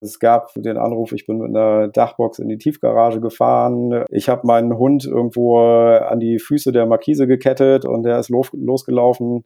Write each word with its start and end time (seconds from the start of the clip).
Es 0.00 0.20
gab 0.20 0.52
den 0.54 0.76
Anruf, 0.76 1.12
ich 1.12 1.26
bin 1.26 1.38
mit 1.38 1.48
einer 1.48 1.88
Dachbox 1.88 2.38
in 2.38 2.48
die 2.48 2.58
Tiefgarage 2.58 3.20
gefahren. 3.20 4.04
Ich 4.10 4.28
habe 4.28 4.46
meinen 4.46 4.78
Hund 4.78 5.04
irgendwo 5.04 5.58
an 5.58 6.20
die 6.20 6.38
Füße 6.38 6.70
der 6.70 6.86
Markise 6.86 7.26
gekettet 7.26 7.84
und 7.84 8.04
der 8.04 8.20
ist 8.20 8.28
los, 8.28 8.50
losgelaufen. 8.52 9.44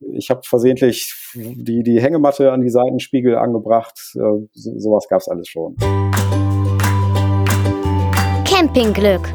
Ich 0.00 0.30
habe 0.30 0.40
versehentlich 0.42 1.14
die, 1.34 1.84
die 1.84 2.00
Hängematte 2.00 2.50
an 2.50 2.62
die 2.62 2.70
Seitenspiegel 2.70 3.36
angebracht. 3.36 3.96
Äh, 4.16 4.48
so, 4.52 4.78
sowas 4.78 5.06
gab 5.08 5.20
es 5.20 5.28
alles 5.28 5.46
schon. 5.46 5.76
Campingglück. 8.44 9.32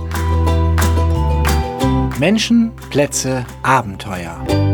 Menschen, 2.19 2.73
Plätze, 2.89 3.45
Abenteuer. 3.63 4.66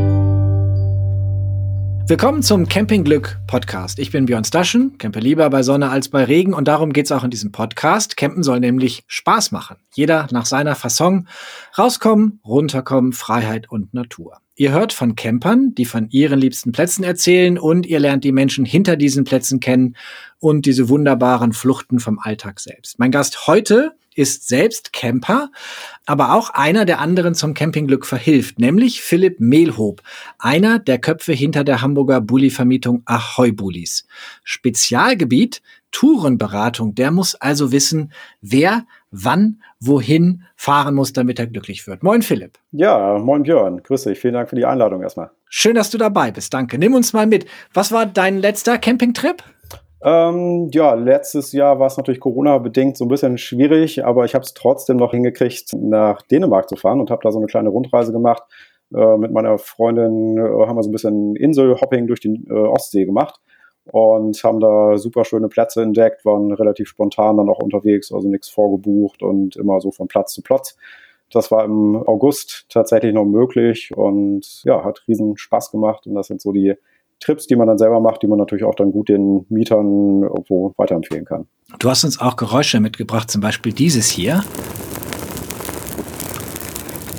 Willkommen 2.06 2.44
zum 2.44 2.68
Campingglück 2.68 3.40
Podcast. 3.48 3.98
Ich 3.98 4.12
bin 4.12 4.26
Björn 4.26 4.44
Staschen, 4.44 4.98
campe 4.98 5.22
lieber 5.22 5.50
bei 5.50 5.64
Sonne 5.64 5.90
als 5.90 6.10
bei 6.10 6.26
Regen 6.26 6.54
und 6.54 6.68
darum 6.68 6.92
geht's 6.92 7.14
auch 7.14 7.24
in 7.24 7.32
diesem 7.32 7.54
Podcast. 7.54 8.18
Campen 8.18 8.44
soll 8.44 8.60
nämlich 8.60 9.06
Spaß 9.08 9.54
machen. 9.54 9.78
Jeder 9.94 10.28
nach 10.32 10.46
seiner 10.46 10.76
Fasson. 10.76 11.30
Rauskommen, 11.78 12.42
runterkommen, 12.46 13.14
Freiheit 13.14 13.72
und 13.72 13.94
Natur. 13.94 14.40
Ihr 14.56 14.74
hört 14.74 14.92
von 14.92 15.16
Campern, 15.16 15.74
die 15.76 15.86
von 15.86 16.10
ihren 16.10 16.40
liebsten 16.40 16.74
Plätzen 16.74 17.06
erzählen 17.06 17.58
und 17.58 17.86
ihr 17.86 18.02
lernt 18.02 18.26
die 18.26 18.34
Menschen 18.34 18.66
hinter 18.66 18.98
diesen 18.98 19.24
Plätzen 19.24 19.62
kennen 19.62 19.96
und 20.40 20.66
diese 20.66 20.90
wunderbaren 20.90 21.54
Fluchten 21.54 22.02
vom 22.02 22.20
Alltag 22.20 22.60
selbst. 22.60 23.00
Mein 23.00 23.12
Gast 23.12 23.48
heute 23.48 23.94
ist 24.18 24.48
selbst 24.48 24.94
Camper, 24.94 25.50
aber 26.06 26.34
auch 26.34 26.50
einer, 26.52 26.86
der 26.86 27.00
anderen 27.00 27.36
zum 27.36 27.54
Campingglück 27.54 28.06
verhilft, 28.06 28.60
nämlich 28.60 29.02
Philipp 29.02 29.40
Mehlhob, 29.40 30.02
einer 30.40 30.80
der 30.80 31.00
Köpfe 31.00 31.34
hinter 31.34 31.64
der 31.64 31.82
Hamburger 31.82 32.22
Bulli-Vermietung 32.22 33.04
Ahoy 33.06 33.52
Bullis. 33.52 34.06
Spezialgebiet 34.44 35.62
Tourenberatung, 35.92 36.96
der 36.96 37.12
muss 37.12 37.36
also 37.36 37.72
wissen, 37.72 38.12
wer 38.42 38.86
wann, 39.12 39.62
wohin 39.80 40.44
fahren 40.56 40.96
muss, 40.96 41.14
damit 41.14 41.40
er 41.40 41.48
glücklich 41.48 41.88
wird. 41.88 42.04
Moin 42.04 42.24
Philipp. 42.24 42.58
Ja, 42.72 43.20
moin 43.20 43.44
Björn. 43.44 43.82
Grüß 43.84 44.04
dich. 44.04 44.20
Vielen 44.20 44.34
Dank 44.34 44.50
für 44.50 44.56
die 44.56 44.66
Einladung 44.66 45.04
erstmal. 45.04 45.30
Schön, 45.50 45.76
dass 45.76 45.92
du 45.92 46.00
dabei 46.00 46.32
bist. 46.32 46.54
Danke. 46.54 46.80
Nimm 46.80 46.96
uns 46.96 47.14
mal 47.14 47.28
mit. 47.28 47.46
Was 47.74 47.92
war 47.92 48.08
dein 48.08 48.40
letzter 48.40 48.80
Campingtrip? 48.80 49.44
Ähm, 50.06 50.70
ja, 50.74 50.96
letztes 50.96 51.54
Jahr 51.54 51.80
war 51.80 51.88
es 51.88 51.96
natürlich 51.96 52.20
Corona-bedingt 52.20 52.98
so 52.98 53.06
ein 53.06 53.08
bisschen 53.08 53.38
schwierig, 53.38 54.04
aber 54.04 54.26
ich 54.26 54.36
habe 54.36 54.44
es 54.44 54.54
trotzdem 54.54 54.98
noch 54.98 55.12
hingekriegt, 55.12 55.72
nach 55.74 56.22
Dänemark 56.24 56.68
zu 56.68 56.76
fahren 56.76 57.00
und 57.00 57.10
habe 57.10 57.22
da 57.24 57.32
so 57.32 57.38
eine 57.38 57.48
kleine 57.48 57.70
Rundreise 57.70 58.12
gemacht. 58.12 58.44
Äh, 58.94 59.18
mit 59.18 59.32
meiner 59.32 59.58
Freundin 59.58 60.38
äh, 60.38 60.68
haben 60.68 60.76
wir 60.76 60.84
so 60.84 60.90
ein 60.90 60.92
bisschen 60.92 61.36
Inselhopping 61.38 62.08
durch 62.08 62.20
die 62.20 62.44
äh, 62.50 62.54
Ostsee 62.54 63.06
gemacht 63.06 63.40
und 63.86 64.44
haben 64.44 64.60
da 64.60 64.98
super 64.98 65.24
schöne 65.24 65.48
Plätze 65.48 65.82
entdeckt, 65.82 66.26
waren 66.26 66.52
relativ 66.52 66.90
spontan 66.90 67.38
dann 67.38 67.50
auch 67.50 67.60
unterwegs, 67.60 68.12
also 68.12 68.28
nichts 68.28 68.50
vorgebucht 68.50 69.24
und 69.24 69.56
immer 69.56 69.80
so 69.80 69.92
von 69.92 70.10
Platz 70.10 70.34
zu 70.34 70.42
Platz. 70.42 70.78
Das 71.32 71.50
war 71.50 71.64
im 71.64 71.96
August 71.96 72.66
tatsächlich 72.68 73.14
noch 73.14 73.26
möglich 73.26 73.92
und 73.96 74.64
ja, 74.66 74.84
hat 74.84 75.04
riesen 75.08 75.38
Spaß 75.38 75.72
gemacht 75.72 76.06
und 76.08 76.16
das 76.16 76.28
sind 76.28 76.42
so 76.42 76.52
die 76.52 76.76
Trips, 77.20 77.48
die 77.48 77.56
man 77.56 77.68
dann 77.68 77.78
selber 77.78 78.00
macht, 78.00 78.22
die 78.22 78.28
man 78.28 78.38
natürlich 78.38 78.64
auch 78.64 78.76
dann 78.76 78.92
gut 78.92 79.10
den 79.10 79.46
Mietern 79.50 80.24
irgendwo 80.24 80.74
weiterempfehlen 80.78 81.26
kann. 81.26 81.48
Du 81.80 81.90
hast 81.90 82.04
uns 82.04 82.20
auch 82.20 82.36
Geräusche 82.36 82.80
mitgebracht, 82.80 83.32
zum 83.32 83.42
Beispiel 83.42 83.74
dieses 83.74 84.10
hier. 84.10 84.44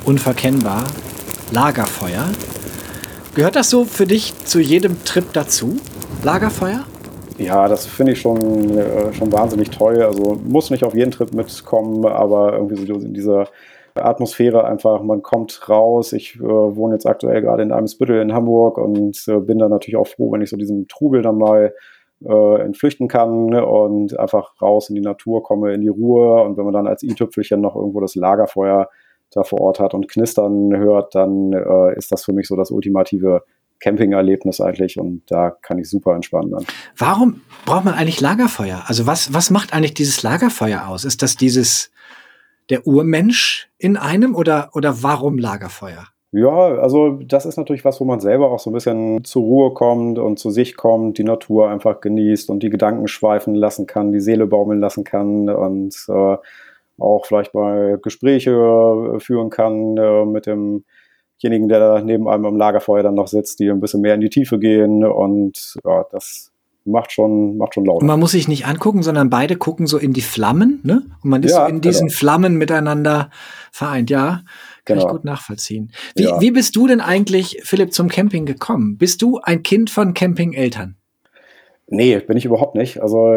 Unverkennbar. 0.05 0.84
Lagerfeuer. 1.51 2.28
Gehört 3.34 3.56
das 3.56 3.70
so 3.70 3.84
für 3.84 4.06
dich 4.06 4.33
zu 4.45 4.61
jedem 4.61 5.03
Trip 5.05 5.25
dazu? 5.33 5.77
Lagerfeuer? 6.23 6.84
Ja, 7.39 7.67
das 7.67 7.86
finde 7.86 8.12
ich 8.12 8.20
schon, 8.20 8.79
äh, 8.79 9.12
schon 9.12 9.33
wahnsinnig 9.33 9.70
toll. 9.70 10.03
Also 10.03 10.41
muss 10.45 10.70
nicht 10.70 10.84
auf 10.84 10.95
jeden 10.95 11.11
Trip 11.11 11.33
mitkommen, 11.34 12.06
aber 12.06 12.53
irgendwie 12.55 12.86
so 12.86 12.95
in 12.95 13.12
dieser 13.12 13.48
Atmosphäre 13.95 14.64
einfach, 14.64 15.03
man 15.03 15.23
kommt 15.23 15.69
raus. 15.69 16.12
Ich 16.12 16.37
äh, 16.37 16.42
wohne 16.42 16.95
jetzt 16.95 17.07
aktuell 17.07 17.42
gerade 17.42 17.63
in 17.63 17.73
Eimsbüttel 17.73 18.20
in 18.20 18.33
Hamburg 18.33 18.79
und 18.79 19.24
äh, 19.29 19.39
bin 19.39 19.58
dann 19.58 19.70
natürlich 19.70 19.96
auch 19.96 20.08
froh, 20.08 20.33
wenn 20.33 20.42
ich 20.42 20.51
so 20.51 20.57
diesen 20.57 20.89
Trubel 20.89 21.23
dann 21.23 21.39
mal 21.39 21.73
äh, 22.24 22.61
entflüchten 22.61 23.08
kann 23.08 23.46
ne, 23.46 23.64
und 23.64 24.18
einfach 24.18 24.61
raus 24.61 24.89
in 24.89 24.96
die 24.96 25.01
Natur 25.01 25.42
komme, 25.42 25.74
in 25.74 25.80
die 25.80 25.89
Ruhe. 25.89 26.42
Und 26.42 26.57
wenn 26.57 26.64
man 26.64 26.74
dann 26.74 26.86
als 26.86 27.02
i-Tüpfelchen 27.02 27.61
noch 27.61 27.77
irgendwo 27.77 28.01
das 28.01 28.14
Lagerfeuer 28.14 28.89
da 29.30 29.42
vor 29.42 29.61
Ort 29.61 29.80
hat 29.80 29.95
und 29.95 30.08
knistern 30.08 30.77
hört, 30.77 31.14
dann 31.14 31.52
äh, 31.52 31.97
ist 31.97 32.13
das 32.13 32.24
für 32.24 32.33
mich 32.33 32.48
so 32.48 32.57
das 32.57 32.70
ultimative 32.70 33.45
Campingerlebnis 33.80 34.61
eigentlich 34.61 34.98
und 34.98 35.23
da 35.27 35.51
kann 35.51 35.79
ich 35.79 35.91
super 35.91 36.14
entspannen 36.14 36.51
dann. 36.52 36.64
Warum 36.97 37.42
braucht 37.67 37.85
man 37.85 37.95
eigentlich 37.95 38.20
Lagerfeuer? 38.20 38.83
Also 38.86 39.07
was, 39.07 39.35
was 39.35 39.51
macht 39.51 39.74
eigentlich 39.74 39.95
dieses 39.95 40.23
Lagerfeuer 40.23 40.89
aus? 40.89 41.05
Ist 41.05 41.23
das 41.23 41.36
dieses 41.36 41.91
der 42.70 42.86
Urmensch 42.86 43.69
in 43.79 43.97
einem 43.97 44.35
oder, 44.35 44.70
oder 44.75 45.02
warum 45.02 45.39
Lagerfeuer? 45.39 46.07
Ja, 46.36 46.51
also 46.51 47.20
das 47.25 47.47
ist 47.47 47.58
natürlich 47.58 47.85
was, 47.85 48.01
wo 48.01 48.05
man 48.05 48.19
selber 48.19 48.51
auch 48.51 48.58
so 48.58 48.70
ein 48.70 48.73
bisschen 48.73 49.23
zur 49.23 49.42
Ruhe 49.42 49.73
kommt 49.73 50.19
und 50.19 50.36
zu 50.36 50.51
sich 50.51 50.77
kommt, 50.77 51.17
die 51.19 51.23
Natur 51.23 51.70
einfach 51.70 52.01
genießt 52.01 52.51
und 52.51 52.61
die 52.64 52.70
Gedanken 52.70 53.07
schweifen 53.07 53.55
lassen 53.55 53.86
kann, 53.86 54.11
die 54.11 54.19
Seele 54.19 54.48
baumeln 54.48 54.80
lassen 54.80 55.05
kann 55.05 55.48
und 55.48 55.95
äh, 56.08 56.36
auch 56.98 57.27
vielleicht 57.27 57.55
mal 57.55 57.98
Gespräche 58.03 58.51
äh, 58.51 59.20
führen 59.20 59.48
kann 59.51 59.97
äh, 59.97 60.24
mit 60.24 60.47
demjenigen, 60.47 61.69
der 61.69 61.79
da 61.79 62.01
neben 62.01 62.29
einem 62.29 62.47
am 62.47 62.57
Lagerfeuer 62.57 63.05
dann 63.05 63.14
noch 63.14 63.29
sitzt, 63.29 63.61
die 63.61 63.70
ein 63.70 63.79
bisschen 63.79 64.01
mehr 64.01 64.14
in 64.14 64.20
die 64.20 64.30
Tiefe 64.30 64.58
gehen 64.58 65.05
und 65.05 65.77
ja, 65.85 66.05
das 66.11 66.51
macht 66.84 67.12
schon, 67.12 67.56
macht 67.56 67.74
schon 67.74 67.84
laut. 67.84 68.02
Und 68.02 68.06
man 68.06 68.20
muss 68.20 68.33
sich 68.33 68.48
nicht 68.48 68.67
angucken, 68.67 69.02
sondern 69.02 69.30
beide 69.30 69.56
gucken 69.56 69.86
so 69.86 69.98
in 69.98 70.12
die 70.12 70.20
Flammen, 70.20 70.80
ne? 70.83 71.02
Und 71.22 71.30
man 71.30 71.42
ist 71.42 71.52
ja, 71.52 71.64
so 71.64 71.70
in 71.70 71.80
diesen 71.80 72.08
genau. 72.08 72.18
Flammen 72.18 72.56
miteinander 72.56 73.30
vereint, 73.72 74.11
ja. 74.11 74.42
Kann 74.84 74.98
genau. 74.98 75.06
ich 75.06 75.12
gut 75.12 75.24
nachvollziehen. 75.24 75.92
Wie, 76.14 76.24
ja. 76.24 76.40
wie 76.40 76.50
bist 76.50 76.77
du 76.77 76.86
denn 76.86 77.00
eigentlich, 77.00 77.61
Philipp, 77.64 77.92
zum 77.92 78.08
Camping 78.08 78.44
gekommen? 78.44 78.98
Bist 78.98 79.23
du 79.23 79.40
ein 79.42 79.62
Kind 79.62 79.90
von 79.90 80.14
Campingeltern? 80.14 80.96
Nee, 81.86 82.18
bin 82.18 82.36
ich 82.36 82.46
überhaupt 82.46 82.74
nicht. 82.74 83.00
Also 83.02 83.30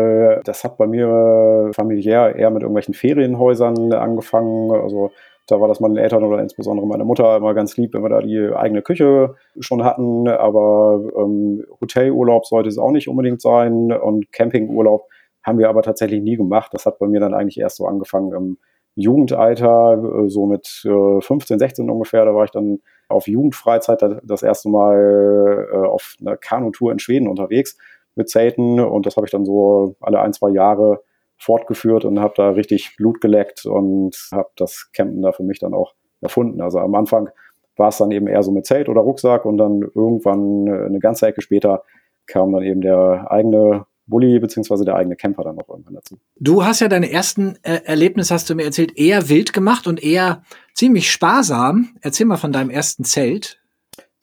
das 0.44 0.64
hat 0.64 0.78
bei 0.78 0.88
mir 0.88 1.72
familiär 1.74 2.36
eher 2.36 2.50
mit 2.50 2.62
irgendwelchen 2.62 2.94
Ferienhäusern 2.94 3.92
angefangen. 3.94 4.72
Also 4.72 5.12
da 5.48 5.62
war 5.62 5.68
das 5.68 5.80
meinen 5.80 5.98
Eltern 5.98 6.24
oder 6.24 6.40
insbesondere 6.40 6.86
meine 6.86 7.06
Mutter 7.06 7.38
immer 7.38 7.54
ganz 7.54 7.78
lieb, 7.78 7.94
wenn 7.94 8.04
wir 8.04 8.10
da 8.10 8.22
die 8.22 8.52
eigene 8.54 8.82
Küche 8.82 9.36
schon 9.60 9.84
hatten. 9.84 10.28
Aber 10.28 11.02
ähm, 11.18 11.64
Hotelurlaub 11.80 12.46
sollte 12.46 12.70
es 12.70 12.78
auch 12.78 12.92
nicht 12.92 13.08
unbedingt 13.08 13.42
sein. 13.42 13.92
Und 13.94 14.32
Campingurlaub 14.32 15.08
haben 15.44 15.58
wir 15.58 15.70
aber 15.70 15.82
tatsächlich 15.82 16.22
nie 16.22 16.36
gemacht. 16.36 16.74
Das 16.74 16.86
hat 16.86 17.00
bei 17.00 17.08
mir 17.08 17.22
dann 17.22 17.34
eigentlich 17.34 17.60
erst 17.60 17.78
so 17.78 17.88
angefangen 17.88 18.34
im 18.34 18.58
Jugendalter, 18.96 20.26
äh, 20.26 20.30
so 20.30 20.46
mit 20.46 20.84
äh, 20.86 21.22
15, 21.22 21.60
16 21.60 21.90
ungefähr. 21.90 22.26
Da 22.26 22.36
war 22.36 22.44
ich 22.44 22.52
dann 22.52 22.80
auf 23.08 23.28
Jugendfreizeit 23.28 24.04
das 24.24 24.44
erste 24.44 24.70
Mal 24.70 25.68
äh, 25.72 25.76
auf 25.88 26.16
einer 26.20 26.36
Kanutour 26.36 26.92
in 26.92 27.00
Schweden 27.00 27.30
unterwegs 27.30 27.78
mit 28.16 28.30
Zelten. 28.30 28.82
Und 28.82 29.06
das 29.06 29.16
habe 29.16 29.26
ich 29.26 29.32
dann 29.32 29.46
so 29.46 29.96
alle 30.02 30.20
ein, 30.20 30.34
zwei 30.34 30.50
Jahre 30.50 31.04
fortgeführt 31.38 32.06
und 32.06 32.20
habe 32.20 32.34
da 32.36 32.50
richtig 32.50 32.96
Blut 32.98 33.22
geleckt 33.22 33.66
und 33.66 34.16
habe 34.32 34.50
das 34.56 34.90
Campen 34.94 35.22
da 35.22 35.32
für 35.32 35.44
mich 35.44 35.60
dann 35.60 35.74
auch 35.74 35.94
erfunden. 36.22 36.62
Also 36.62 36.80
am 36.80 36.96
Anfang 36.96 37.30
war 37.76 37.90
es 37.90 37.98
dann 37.98 38.12
eben 38.12 38.28
eher 38.28 38.44
so 38.44 38.52
mit 38.52 38.66
Zelt 38.66 38.90
oder 38.90 39.02
Rucksack 39.02 39.46
und 39.46 39.58
dann 39.58 39.82
irgendwann 39.82 40.68
eine 40.68 41.00
ganze 41.00 41.28
Ecke 41.28 41.42
später 41.42 41.84
kam 42.26 42.52
dann 42.52 42.64
eben 42.64 42.82
der 42.82 43.28
eigene 43.30 43.86
Bulli 44.08 44.40
beziehungsweise 44.40 44.86
der 44.86 44.96
eigene 44.96 45.16
Camper 45.16 45.44
dann 45.44 45.56
noch 45.56 45.70
irgendwann 45.70 45.96
dazu. 45.96 46.18
Du 46.40 46.64
hast 46.66 46.80
ja 46.80 46.88
deine 46.88 47.12
ersten 47.12 47.58
äh, 47.64 47.82
Erlebnisse, 47.86 48.34
hast 48.34 48.50
du 48.50 48.56
mir 48.56 48.64
erzählt, 48.64 48.98
eher 48.98 49.30
wild 49.30 49.54
gemacht 49.54 49.86
und 49.86 50.02
eher 50.02 50.44
ziemlich 50.74 51.12
sparsam. 51.12 51.90
Erzähl 52.02 52.26
mal 52.26 52.38
von 52.38 52.52
deinem 52.52 52.70
ersten 52.70 53.04
Zelt. 53.04 53.60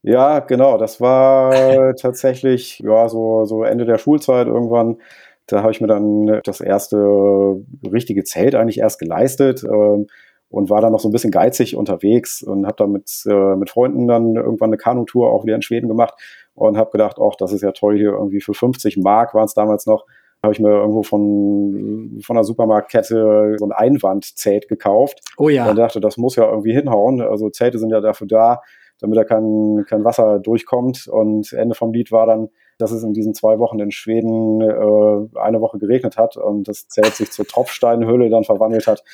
Ja, 0.02 0.40
genau. 0.40 0.78
Das 0.78 1.00
war 1.00 1.94
tatsächlich 2.00 2.80
ja 2.80 3.08
so 3.08 3.44
so 3.44 3.62
Ende 3.62 3.84
der 3.84 3.98
Schulzeit 3.98 4.46
irgendwann 4.46 4.98
da 5.46 5.62
habe 5.62 5.72
ich 5.72 5.80
mir 5.80 5.86
dann 5.86 6.40
das 6.44 6.60
erste 6.60 7.62
richtige 7.90 8.24
Zelt 8.24 8.54
eigentlich 8.54 8.78
erst 8.78 8.98
geleistet 8.98 9.64
ähm, 9.64 10.06
und 10.48 10.70
war 10.70 10.80
dann 10.80 10.92
noch 10.92 11.00
so 11.00 11.08
ein 11.08 11.12
bisschen 11.12 11.30
geizig 11.30 11.76
unterwegs 11.76 12.42
und 12.42 12.66
habe 12.66 12.76
dann 12.76 12.92
mit, 12.92 13.10
äh, 13.26 13.56
mit 13.56 13.70
Freunden 13.70 14.06
dann 14.06 14.36
irgendwann 14.36 14.70
eine 14.70 14.76
Kanutour 14.76 15.30
auch 15.30 15.44
wieder 15.44 15.56
in 15.56 15.62
Schweden 15.62 15.88
gemacht 15.88 16.14
und 16.54 16.76
habe 16.76 16.90
gedacht, 16.90 17.18
ach, 17.20 17.36
das 17.36 17.52
ist 17.52 17.62
ja 17.62 17.72
toll 17.72 17.96
hier 17.96 18.12
irgendwie 18.12 18.40
für 18.40 18.54
50 18.54 18.96
Mark 18.98 19.34
waren 19.34 19.44
es 19.44 19.54
damals 19.54 19.86
noch, 19.86 20.04
habe 20.44 20.52
ich 20.52 20.60
mir 20.60 20.70
irgendwo 20.70 21.02
von, 21.02 22.20
von 22.22 22.36
einer 22.36 22.44
Supermarktkette 22.44 23.56
so 23.58 23.64
ein 23.64 23.72
Einwandzelt 23.72 24.68
gekauft. 24.68 25.20
Oh 25.38 25.48
ja. 25.48 25.68
Und 25.68 25.76
dachte, 25.76 26.00
das 26.00 26.16
muss 26.16 26.36
ja 26.36 26.48
irgendwie 26.48 26.74
hinhauen. 26.74 27.20
Also 27.20 27.50
Zelte 27.50 27.78
sind 27.78 27.90
ja 27.90 28.00
dafür 28.00 28.26
da, 28.26 28.60
damit 29.00 29.16
da 29.16 29.24
kein, 29.24 29.84
kein 29.88 30.04
Wasser 30.04 30.38
durchkommt. 30.38 31.08
Und 31.08 31.52
Ende 31.52 31.74
vom 31.74 31.92
Lied 31.92 32.12
war 32.12 32.26
dann, 32.26 32.50
dass 32.78 32.92
es 32.92 33.02
in 33.02 33.12
diesen 33.12 33.34
zwei 33.34 33.58
Wochen 33.58 33.78
in 33.78 33.90
Schweden 33.90 34.60
äh, 34.60 35.38
eine 35.38 35.60
Woche 35.60 35.78
geregnet 35.78 36.16
hat 36.16 36.36
und 36.36 36.68
das 36.68 36.88
Zelt 36.88 37.14
sich 37.14 37.30
zur 37.30 37.46
Tropfsteinhöhle 37.46 38.30
dann 38.30 38.44
verwandelt 38.44 38.86
hat 38.86 39.04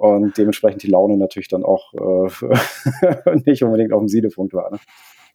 und 0.00 0.36
dementsprechend 0.38 0.82
die 0.82 0.90
Laune 0.90 1.16
natürlich 1.16 1.48
dann 1.48 1.64
auch 1.64 1.92
äh, 1.94 3.34
nicht 3.44 3.62
unbedingt 3.62 3.92
auf 3.92 4.00
dem 4.00 4.08
Siedepunkt 4.08 4.54
war. 4.54 4.70
Ne? 4.70 4.78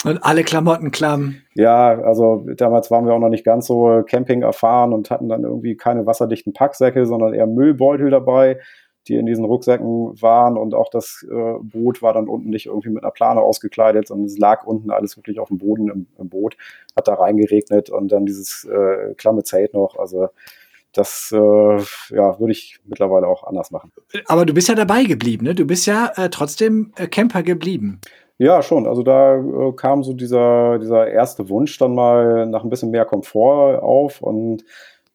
Und 0.04 0.24
alle 0.24 0.44
Klamotten 0.44 0.92
klamm. 0.92 1.36
Ja, 1.56 2.00
also 2.01 2.45
damals 2.56 2.92
waren 2.92 3.06
wir 3.06 3.13
auch 3.13 3.19
noch 3.19 3.30
nicht 3.30 3.45
ganz 3.45 3.66
so 3.68 4.04
Camping 4.07 4.42
erfahren 4.42 4.94
und 4.94 5.10
hatten 5.10 5.30
dann 5.30 5.44
irgendwie 5.44 5.77
keine 5.77 6.06
wasserdichten 6.06 6.54
Packsäcke, 6.54 7.06
sondern 7.06 7.33
eher 7.33 7.48
Müllbeutel 7.48 8.10
dabei, 8.10 8.60
die 9.07 9.15
in 9.15 9.25
diesen 9.25 9.45
Rucksäcken 9.45 10.21
waren 10.21 10.57
und 10.57 10.73
auch 10.73 10.89
das 10.89 11.25
äh, 11.29 11.53
Boot 11.61 12.01
war 12.01 12.13
dann 12.13 12.27
unten 12.27 12.49
nicht 12.49 12.65
irgendwie 12.65 12.89
mit 12.89 13.03
einer 13.03 13.11
Plane 13.11 13.41
ausgekleidet, 13.41 14.07
sondern 14.07 14.25
es 14.25 14.37
lag 14.37 14.65
unten 14.65 14.91
alles 14.91 15.17
wirklich 15.17 15.39
auf 15.39 15.49
dem 15.49 15.57
Boden 15.57 15.89
im, 15.89 16.07
im 16.17 16.29
Boot, 16.29 16.57
hat 16.95 17.07
da 17.07 17.13
reingeregnet 17.15 17.89
und 17.89 18.11
dann 18.11 18.25
dieses 18.25 18.65
äh, 18.65 19.13
klamme 19.15 19.43
Zelt 19.43 19.73
noch, 19.73 19.97
also 19.97 20.29
das 20.93 21.29
äh, 21.33 21.37
ja, 21.37 22.39
würde 22.39 22.51
ich 22.51 22.79
mittlerweile 22.85 23.27
auch 23.27 23.43
anders 23.43 23.71
machen. 23.71 23.91
Aber 24.27 24.45
du 24.45 24.53
bist 24.53 24.69
ja 24.69 24.75
dabei 24.75 25.03
geblieben, 25.03 25.45
ne? 25.45 25.53
Du 25.53 25.65
bist 25.65 25.85
ja 25.85 26.11
äh, 26.15 26.29
trotzdem 26.29 26.93
äh, 26.95 27.07
Camper 27.07 27.43
geblieben. 27.43 27.99
Ja, 28.37 28.61
schon. 28.61 28.85
Also 28.85 29.03
da 29.03 29.37
äh, 29.37 29.71
kam 29.75 30.03
so 30.03 30.13
dieser, 30.13 30.77
dieser 30.79 31.07
erste 31.07 31.49
Wunsch 31.49 31.77
dann 31.77 31.95
mal 31.95 32.45
nach 32.47 32.63
ein 32.63 32.69
bisschen 32.69 32.91
mehr 32.91 33.05
Komfort 33.05 33.81
auf 33.81 34.21
und 34.21 34.63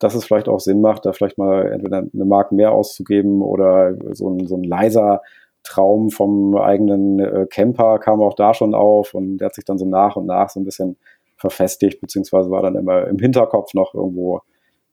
dass 0.00 0.14
es 0.14 0.24
vielleicht 0.24 0.48
auch 0.48 0.58
Sinn 0.58 0.80
macht, 0.80 1.06
da 1.06 1.12
vielleicht 1.12 1.38
mal 1.38 1.70
entweder 1.70 1.98
eine 1.98 2.24
Mark 2.24 2.50
mehr 2.50 2.72
auszugeben 2.72 3.42
oder 3.42 3.94
so 4.12 4.30
ein, 4.30 4.46
so 4.46 4.56
ein 4.56 4.64
leiser 4.64 5.22
Traum 5.62 6.10
vom 6.10 6.56
eigenen 6.56 7.20
äh, 7.20 7.46
Camper 7.48 7.98
kam 7.98 8.20
auch 8.22 8.34
da 8.34 8.54
schon 8.54 8.74
auf 8.74 9.14
und 9.14 9.38
der 9.38 9.46
hat 9.46 9.54
sich 9.54 9.64
dann 9.64 9.78
so 9.78 9.84
nach 9.84 10.16
und 10.16 10.26
nach 10.26 10.48
so 10.48 10.58
ein 10.58 10.64
bisschen 10.64 10.96
verfestigt, 11.36 12.00
beziehungsweise 12.00 12.50
war 12.50 12.62
dann 12.62 12.76
immer 12.76 13.06
im 13.06 13.18
Hinterkopf 13.18 13.74
noch 13.74 13.94
irgendwo 13.94 14.40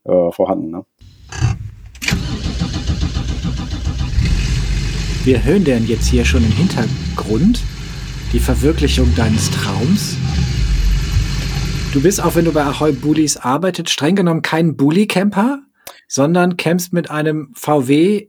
äh, 0.04 0.32
vorhanden. 0.32 0.72
Ne? 0.72 0.86
Wir 5.24 5.44
hören 5.44 5.64
denn 5.64 5.86
jetzt 5.88 6.08
hier 6.08 6.26
schon 6.26 6.44
im 6.44 6.52
Hintergrund 6.52 7.62
die 8.34 8.40
Verwirklichung 8.40 9.14
deines 9.16 9.52
Traums. 9.52 10.18
Du 11.94 12.04
bist, 12.04 12.24
auch 12.24 12.36
wenn 12.36 12.46
du 12.46 12.54
bei 12.54 12.64
Ahoy 12.64 12.92
Bullies 12.92 13.38
arbeitet, 13.38 13.90
streng 13.90 14.16
genommen 14.16 14.42
kein 14.42 14.76
Bully-Camper, 14.76 15.60
sondern 16.08 16.58
campst 16.58 16.94
mit 16.94 17.10
einem 17.10 17.52
VW 17.56 18.28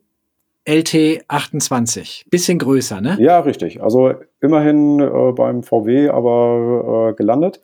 LT28. 0.67 2.31
Bisschen 2.31 2.59
größer, 2.59 3.01
ne? 3.01 3.17
Ja, 3.21 3.41
richtig. 3.41 3.83
Also 3.83 4.15
immerhin 4.41 5.01
äh, 5.01 5.33
beim 5.33 5.63
VW, 5.63 6.09
aber 6.09 7.11
äh, 7.11 7.15
gelandet. 7.15 7.61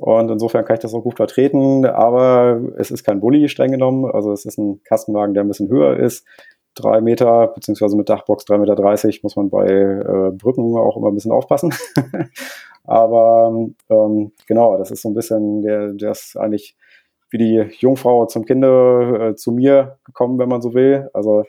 Und 0.00 0.30
insofern 0.30 0.64
kann 0.64 0.74
ich 0.74 0.80
das 0.80 0.94
auch 0.94 1.02
gut 1.02 1.16
vertreten. 1.16 1.86
Aber 1.86 2.60
es 2.76 2.90
ist 2.90 3.04
kein 3.04 3.20
Bulli 3.20 3.48
streng 3.48 3.70
genommen. 3.70 4.10
Also 4.10 4.32
es 4.32 4.44
ist 4.44 4.58
ein 4.58 4.82
Kastenwagen, 4.84 5.34
der 5.34 5.44
ein 5.44 5.48
bisschen 5.48 5.68
höher 5.68 5.96
ist. 5.98 6.26
Drei 6.74 7.00
Meter, 7.00 7.48
beziehungsweise 7.48 7.96
mit 7.96 8.08
Dachbox 8.08 8.44
3,30 8.46 9.06
Meter 9.06 9.18
muss 9.22 9.36
man 9.36 9.50
bei 9.50 9.66
äh, 9.66 10.30
Brücken 10.32 10.76
auch 10.76 10.96
immer 10.96 11.08
ein 11.08 11.14
bisschen 11.14 11.32
aufpassen. 11.32 11.74
Aber 12.88 13.68
ähm, 13.90 14.32
genau, 14.46 14.78
das 14.78 14.90
ist 14.90 15.02
so 15.02 15.10
ein 15.10 15.14
bisschen, 15.14 15.60
der, 15.60 15.92
der 15.92 16.12
ist 16.12 16.38
eigentlich 16.38 16.74
wie 17.30 17.36
die 17.36 17.66
Jungfrau 17.80 18.24
zum 18.24 18.46
Kinder 18.46 19.28
äh, 19.28 19.34
zu 19.34 19.52
mir 19.52 19.98
gekommen, 20.04 20.38
wenn 20.38 20.48
man 20.48 20.62
so 20.62 20.72
will. 20.72 21.10
Also 21.12 21.44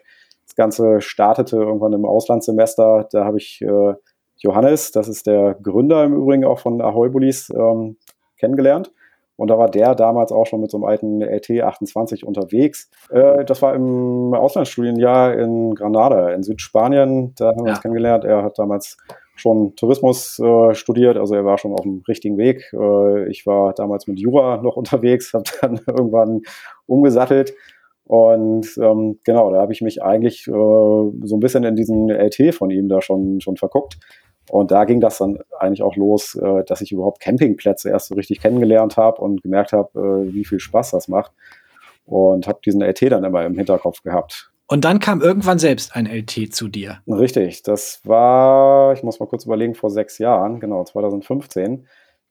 das 0.46 0.56
Ganze 0.56 1.00
startete 1.00 1.56
irgendwann 1.56 1.94
im 1.94 2.04
Auslandssemester. 2.04 3.08
Da 3.10 3.24
habe 3.24 3.38
ich 3.38 3.62
äh, 3.62 3.94
Johannes, 4.36 4.92
das 4.92 5.08
ist 5.08 5.28
der 5.28 5.56
Gründer 5.62 6.04
im 6.04 6.14
Übrigen 6.14 6.44
auch 6.44 6.60
von 6.60 6.82
Ahoy 6.82 7.08
Bullies, 7.08 7.50
ähm, 7.52 7.96
kennengelernt. 8.38 8.92
Und 9.38 9.48
da 9.48 9.58
war 9.58 9.70
der 9.70 9.96
damals 9.96 10.34
auch 10.34 10.46
schon 10.46 10.60
mit 10.60 10.70
so 10.70 10.76
einem 10.76 10.84
alten 10.84 11.24
LT28 11.24 12.26
unterwegs. 12.26 12.90
Äh, 13.10 13.46
das 13.46 13.62
war 13.62 13.74
im 13.74 14.34
Auslandsstudienjahr 14.34 15.38
in 15.38 15.74
Granada, 15.74 16.32
in 16.32 16.44
Südspanien. 16.44 17.34
Da 17.38 17.48
haben 17.48 17.60
wir 17.60 17.68
ja. 17.68 17.72
uns 17.72 17.82
kennengelernt. 17.82 18.26
Er 18.26 18.44
hat 18.44 18.60
damals 18.60 18.98
schon 19.40 19.76
Tourismus 19.76 20.40
äh, 20.40 20.74
studiert, 20.76 21.18
also 21.18 21.36
er 21.36 21.46
war 21.46 21.58
schon 21.58 21.74
auf 21.74 21.82
dem 21.82 22.04
richtigen 22.08 22.38
Weg. 22.38 22.72
Äh, 22.74 23.30
ich 23.30 23.46
war 23.46 23.74
damals 23.74 24.08
mit 24.08 24.20
Jura 24.20 24.62
noch 24.62 24.76
unterwegs, 24.78 25.34
habe 25.34 25.44
dann 25.62 25.80
irgendwann 25.88 26.42
umgesattelt. 26.86 27.54
Und 28.04 28.76
ähm, 28.82 29.20
genau, 29.24 29.52
da 29.52 29.62
habe 29.62 29.72
ich 29.72 29.82
mich 29.82 30.02
eigentlich 30.02 30.48
äh, 30.48 30.52
so 30.52 31.36
ein 31.36 31.40
bisschen 31.40 31.64
in 31.64 31.76
diesen 31.76 32.10
LT 32.10 32.56
von 32.56 32.72
ihm 32.72 32.90
da 32.90 33.02
schon, 33.02 33.40
schon 33.40 33.56
verguckt. 33.56 34.00
Und 34.50 34.72
da 34.72 34.86
ging 34.86 35.00
das 35.00 35.20
dann 35.20 35.38
eigentlich 35.60 35.84
auch 35.84 35.96
los, 35.96 36.34
äh, 36.36 36.64
dass 36.66 36.82
ich 36.82 36.92
überhaupt 36.92 37.20
Campingplätze 37.20 37.90
erst 37.90 38.08
so 38.08 38.16
richtig 38.16 38.42
kennengelernt 38.42 38.98
habe 38.98 39.22
und 39.22 39.44
gemerkt 39.44 39.74
habe, 39.74 40.26
äh, 40.28 40.34
wie 40.34 40.44
viel 40.44 40.60
Spaß 40.60 40.92
das 40.92 41.08
macht. 41.08 41.32
Und 42.06 42.48
habe 42.48 42.60
diesen 42.66 42.82
LT 42.82 43.12
dann 43.12 43.24
immer 43.24 43.46
im 43.46 43.56
Hinterkopf 43.56 44.02
gehabt. 44.02 44.49
Und 44.72 44.86
dann 44.86 45.00
kam 45.00 45.20
irgendwann 45.20 45.58
selbst 45.58 45.96
ein 45.96 46.06
LT 46.06 46.54
zu 46.54 46.68
dir. 46.68 47.00
Richtig, 47.08 47.64
das 47.64 48.02
war, 48.04 48.94
ich 48.94 49.02
muss 49.02 49.20
mal 49.20 49.26
kurz 49.26 49.46
überlegen, 49.46 49.74
vor 49.74 49.90
sechs 49.90 50.20
Jahren, 50.20 50.60
genau, 50.60 50.84
2015. 50.84 51.88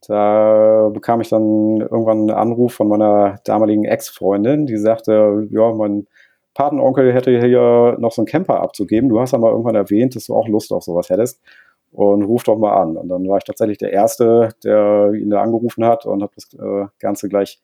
Da 0.06 0.88
bekam 0.94 1.20
ich 1.20 1.28
dann 1.28 1.80
irgendwann 1.80 2.18
einen 2.18 2.30
Anruf 2.30 2.74
von 2.74 2.86
meiner 2.86 3.40
damaligen 3.44 3.84
Ex-Freundin, 3.84 4.66
die 4.66 4.76
sagte, 4.76 5.48
ja, 5.50 5.72
mein 5.72 6.06
Patenonkel 6.54 7.12
hätte 7.12 7.36
hier 7.40 7.96
noch 7.98 8.12
so 8.12 8.22
einen 8.22 8.26
Camper 8.26 8.60
abzugeben. 8.60 9.08
Du 9.08 9.18
hast 9.18 9.32
ja 9.32 9.38
mal 9.38 9.50
irgendwann 9.50 9.74
erwähnt, 9.74 10.14
dass 10.14 10.26
du 10.26 10.36
auch 10.36 10.46
Lust 10.46 10.72
auf 10.72 10.84
sowas 10.84 11.10
hättest 11.10 11.42
und 11.90 12.22
ruf 12.22 12.44
doch 12.44 12.56
mal 12.56 12.80
an. 12.80 12.96
Und 12.96 13.08
dann 13.08 13.26
war 13.28 13.38
ich 13.38 13.44
tatsächlich 13.44 13.78
der 13.78 13.92
Erste, 13.92 14.50
der 14.62 15.12
ihn 15.12 15.30
da 15.30 15.42
angerufen 15.42 15.84
hat 15.84 16.06
und 16.06 16.22
habe 16.22 16.32
das 16.36 16.54
äh, 16.54 16.86
Ganze 17.00 17.28
gleich 17.28 17.60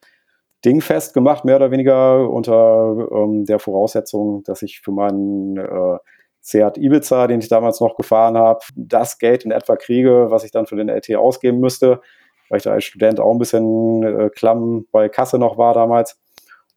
dingfest 0.65 1.15
gemacht, 1.15 1.45
mehr 1.45 1.57
oder 1.57 1.71
weniger 1.71 2.29
unter 2.31 3.09
ähm, 3.13 3.45
der 3.45 3.59
Voraussetzung, 3.59 4.43
dass 4.45 4.63
ich 4.63 4.81
für 4.81 4.93
meinen 4.93 5.57
äh, 5.57 5.99
Seat 6.41 6.79
Ibiza, 6.79 7.27
den 7.27 7.41
ich 7.41 7.49
damals 7.49 7.81
noch 7.81 7.97
gefahren 7.97 8.37
habe, 8.37 8.61
das 8.77 9.19
Geld 9.19 9.45
in 9.45 9.51
etwa 9.51 9.77
kriege, 9.77 10.27
was 10.31 10.45
ich 10.45 10.51
dann 10.51 10.67
für 10.67 10.77
den 10.77 10.89
LT 10.89 11.17
ausgeben 11.17 11.59
müsste, 11.59 12.01
weil 12.49 12.59
ich 12.59 12.65
da 12.65 12.73
als 12.73 12.85
Student 12.85 13.19
auch 13.21 13.33
ein 13.33 13.39
bisschen 13.39 14.03
äh, 14.03 14.31
klamm 14.31 14.87
bei 14.93 15.09
Kasse 15.09 15.39
noch 15.39 15.57
war 15.57 15.75
damals. 15.75 16.21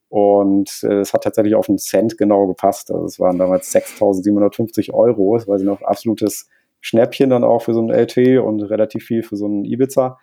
Und 0.10 0.84
äh, 0.84 1.00
es 1.00 1.13
hat 1.13 1.24
tatsächlich 1.24 1.56
auf 1.56 1.68
einen 1.68 1.80
Cent 1.80 2.18
genau 2.18 2.48
gepasst. 2.48 2.92
Also 2.92 3.06
es 3.06 3.19
waren 3.19 3.38
damals 3.38 3.74
6.750 3.74 4.94
Euro. 4.94 5.38
Das 5.38 5.48
war 5.48 5.57
noch 5.60 5.81
absolutes 5.81 6.50
Schnäppchen 6.80 7.30
dann 7.30 7.44
auch 7.44 7.62
für 7.62 7.74
so 7.74 7.81
ein 7.81 7.89
LT 7.89 8.39
und 8.39 8.62
relativ 8.62 9.04
viel 9.04 9.24
für 9.24 9.36
so 9.36 9.45
einen 9.45 9.66
Ibiza. 9.66 10.18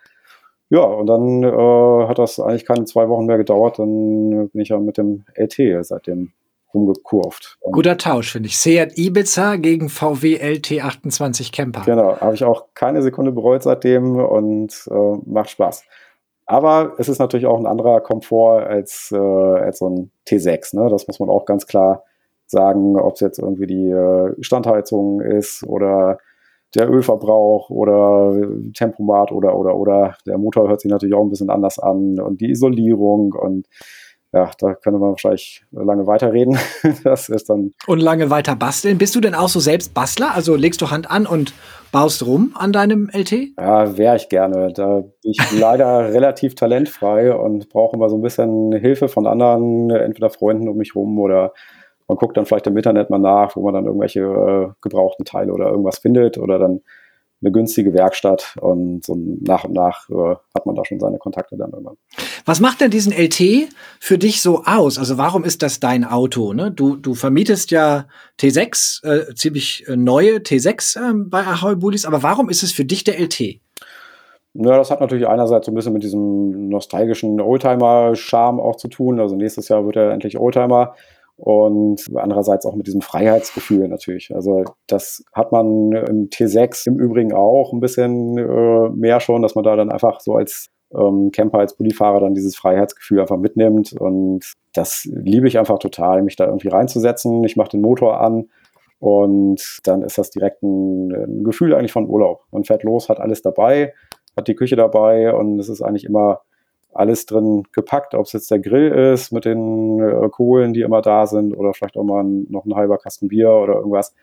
Ja, 0.69 0.81
und 0.81 1.07
dann 1.07 1.43
äh, 1.43 2.07
hat 2.07 2.17
das 2.17 2.39
eigentlich 2.39 2.65
keine 2.65 2.85
zwei 2.85 3.07
Wochen 3.07 3.25
mehr 3.25 3.37
gedauert. 3.37 3.79
Dann 3.79 4.49
bin 4.49 4.61
ich 4.61 4.69
ja 4.69 4.79
mit 4.79 4.97
dem 4.97 5.25
LT 5.35 5.85
seitdem 5.85 6.31
rumgekurvt. 6.73 7.57
Guter 7.61 7.97
Tausch, 7.97 8.31
finde 8.31 8.47
ich. 8.47 8.57
Seat 8.57 8.97
Ibiza 8.97 9.55
gegen 9.55 9.89
VW 9.89 10.37
LT28 10.37 11.53
Camper. 11.53 11.83
Genau, 11.85 12.19
habe 12.19 12.35
ich 12.35 12.43
auch 12.43 12.65
keine 12.73 13.01
Sekunde 13.01 13.31
bereut 13.31 13.63
seitdem 13.63 14.17
und 14.17 14.87
äh, 14.91 15.17
macht 15.25 15.49
Spaß. 15.51 15.83
Aber 16.45 16.93
es 16.97 17.09
ist 17.09 17.19
natürlich 17.19 17.47
auch 17.47 17.57
ein 17.57 17.65
anderer 17.65 18.01
Komfort 18.01 18.63
als, 18.67 19.11
äh, 19.11 19.17
als 19.17 19.79
so 19.79 19.89
ein 19.89 20.11
T6. 20.27 20.75
Ne? 20.79 20.89
Das 20.89 21.07
muss 21.07 21.19
man 21.19 21.29
auch 21.29 21.45
ganz 21.45 21.65
klar 21.65 22.03
sagen, 22.45 22.99
ob 22.99 23.15
es 23.15 23.21
jetzt 23.21 23.39
irgendwie 23.39 23.65
die 23.65 23.89
äh, 23.89 24.35
Standheizung 24.41 25.21
ist 25.21 25.63
oder 25.65 26.19
der 26.75 26.89
Ölverbrauch 26.89 27.69
oder 27.69 28.35
Tempomat 28.73 29.31
oder 29.31 29.57
oder 29.57 29.75
oder 29.75 30.15
der 30.25 30.37
Motor 30.37 30.67
hört 30.67 30.81
sich 30.81 30.91
natürlich 30.91 31.15
auch 31.15 31.23
ein 31.23 31.29
bisschen 31.29 31.49
anders 31.49 31.79
an 31.79 32.19
und 32.19 32.41
die 32.41 32.49
Isolierung 32.49 33.33
und 33.33 33.67
ja, 34.35 34.51
da 34.59 34.73
könnte 34.73 34.99
man 34.99 35.11
wahrscheinlich 35.11 35.63
lange 35.71 36.07
weiterreden. 36.07 36.57
das 37.05 37.29
ist 37.29 37.49
dann. 37.49 37.71
Und 37.87 37.99
lange 37.99 38.29
weiter 38.29 38.55
basteln. 38.57 38.97
Bist 38.97 39.15
du 39.15 39.21
denn 39.21 39.33
auch 39.33 39.47
so 39.47 39.61
selbst 39.61 39.93
Bastler? 39.93 40.35
Also 40.35 40.55
legst 40.55 40.81
du 40.81 40.91
Hand 40.91 41.09
an 41.09 41.25
und 41.25 41.53
baust 41.93 42.25
rum 42.25 42.53
an 42.55 42.73
deinem 42.73 43.09
LT? 43.13 43.57
Ja, 43.57 43.97
wäre 43.97 44.17
ich 44.17 44.27
gerne. 44.27 44.73
Da 44.73 44.99
bin 45.21 45.31
ich 45.31 45.39
leider 45.57 46.09
relativ 46.13 46.53
talentfrei 46.55 47.33
und 47.33 47.69
brauche 47.69 47.95
immer 47.95 48.09
so 48.09 48.17
ein 48.17 48.21
bisschen 48.21 48.73
Hilfe 48.73 49.07
von 49.07 49.25
anderen, 49.25 49.89
entweder 49.89 50.29
Freunden 50.29 50.67
um 50.67 50.75
mich 50.75 50.95
rum 50.95 51.17
oder 51.17 51.53
man 52.07 52.17
guckt 52.17 52.37
dann 52.37 52.45
vielleicht 52.45 52.67
im 52.67 52.77
Internet 52.77 53.09
mal 53.09 53.19
nach, 53.19 53.55
wo 53.55 53.61
man 53.63 53.73
dann 53.73 53.85
irgendwelche 53.85 54.21
äh, 54.21 54.73
gebrauchten 54.81 55.25
Teile 55.25 55.53
oder 55.53 55.69
irgendwas 55.69 55.99
findet 55.99 56.37
oder 56.37 56.59
dann 56.59 56.81
eine 57.41 57.51
günstige 57.51 57.93
Werkstatt 57.93 58.55
und 58.61 59.03
so 59.03 59.15
nach 59.15 59.65
und 59.65 59.73
nach 59.73 60.09
äh, 60.09 60.35
hat 60.55 60.65
man 60.65 60.75
da 60.75 60.85
schon 60.85 60.99
seine 60.99 61.17
Kontakte 61.17 61.57
dann 61.57 61.71
irgendwann. 61.71 61.97
Was 62.45 62.59
macht 62.59 62.81
denn 62.81 62.91
diesen 62.91 63.11
LT 63.11 63.69
für 63.99 64.17
dich 64.17 64.41
so 64.41 64.63
aus? 64.65 64.97
Also 64.97 65.17
warum 65.17 65.43
ist 65.43 65.61
das 65.61 65.79
dein 65.79 66.05
Auto? 66.05 66.53
Ne? 66.53 66.71
Du, 66.71 66.95
du 66.95 67.13
vermietest 67.13 67.71
ja 67.71 68.05
T6, 68.39 69.05
äh, 69.05 69.35
ziemlich 69.35 69.87
äh, 69.87 69.95
neue 69.95 70.37
T6 70.37 70.97
äh, 70.97 71.13
bei 71.27 71.45
Ahoy 71.45 71.75
Bullies, 71.75 72.05
aber 72.05 72.23
warum 72.23 72.49
ist 72.49 72.63
es 72.63 72.71
für 72.71 72.85
dich 72.85 73.03
der 73.03 73.19
LT? 73.19 73.59
Ja, 74.57 74.77
das 74.77 74.89
hat 74.89 75.01
natürlich 75.01 75.27
einerseits 75.27 75.65
so 75.65 75.71
ein 75.71 75.75
bisschen 75.75 75.91
mit 75.91 76.03
diesem 76.03 76.69
nostalgischen 76.69 77.41
Oldtimer-Charme 77.41 78.61
auch 78.61 78.77
zu 78.77 78.87
tun. 78.87 79.19
Also 79.19 79.35
nächstes 79.35 79.67
Jahr 79.67 79.85
wird 79.85 79.97
er 79.97 80.11
endlich 80.11 80.39
Oldtimer 80.39 80.95
und 81.37 82.05
andererseits 82.15 82.65
auch 82.65 82.75
mit 82.75 82.87
diesem 82.87 83.01
Freiheitsgefühl 83.01 83.87
natürlich. 83.87 84.33
Also 84.33 84.63
das 84.87 85.23
hat 85.33 85.51
man 85.51 85.91
im 85.91 86.29
T6 86.29 86.87
im 86.87 86.97
Übrigen 86.97 87.33
auch 87.33 87.73
ein 87.73 87.81
bisschen 87.81 88.37
äh, 88.37 88.89
mehr 88.89 89.19
schon, 89.19 89.41
dass 89.41 89.55
man 89.55 89.63
da 89.63 89.75
dann 89.75 89.91
einfach 89.91 90.21
so 90.21 90.35
als 90.35 90.69
ähm, 90.93 91.31
Camper, 91.31 91.59
als 91.59 91.75
Bullifahrer 91.75 92.21
dann 92.21 92.35
dieses 92.35 92.55
Freiheitsgefühl 92.55 93.19
einfach 93.19 93.37
mitnimmt 93.37 93.93
und 93.93 94.53
das 94.73 95.05
liebe 95.11 95.47
ich 95.47 95.59
einfach 95.59 95.79
total, 95.79 96.21
mich 96.21 96.35
da 96.35 96.45
irgendwie 96.45 96.69
reinzusetzen. 96.69 97.43
Ich 97.43 97.57
mache 97.57 97.69
den 97.69 97.81
Motor 97.81 98.21
an 98.21 98.49
und 98.99 99.79
dann 99.83 100.03
ist 100.03 100.17
das 100.17 100.29
direkt 100.29 100.63
ein, 100.63 101.11
ein 101.11 101.43
Gefühl 101.43 101.73
eigentlich 101.75 101.91
von 101.91 102.09
Urlaub. 102.09 102.43
Man 102.51 102.63
fährt 102.63 102.83
los, 102.83 103.09
hat 103.09 103.19
alles 103.19 103.41
dabei, 103.41 103.93
hat 104.37 104.47
die 104.47 104.55
Küche 104.55 104.75
dabei 104.75 105.33
und 105.33 105.59
es 105.59 105.69
ist 105.69 105.81
eigentlich 105.81 106.05
immer 106.05 106.41
alles 106.95 107.25
drin 107.25 107.63
gepackt, 107.73 108.15
ob 108.15 108.25
es 108.25 108.33
jetzt 108.33 108.49
der 108.49 108.59
Grill 108.59 108.87
ist 109.13 109.31
mit 109.31 109.45
den 109.45 109.99
äh, 109.99 110.29
Kohlen, 110.29 110.73
die 110.73 110.81
immer 110.81 111.01
da 111.01 111.27
sind 111.27 111.53
oder 111.53 111.73
vielleicht 111.73 111.97
auch 111.97 112.03
mal 112.03 112.23
ein, 112.23 112.47
noch 112.49 112.65
ein 112.65 112.73
halber 112.73 112.97
Kasten 112.97 113.27
Bier 113.27 113.51
oder 113.51 113.75
irgendwas. 113.75 114.13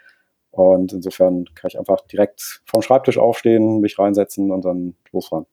Und 0.50 0.92
insofern 0.92 1.44
kann 1.54 1.68
ich 1.68 1.78
einfach 1.78 2.00
direkt 2.06 2.62
vom 2.64 2.82
Schreibtisch 2.82 3.18
aufstehen, 3.18 3.80
mich 3.80 3.98
reinsetzen 3.98 4.50
und 4.50 4.64
dann 4.64 4.94
losfahren. 5.12 5.46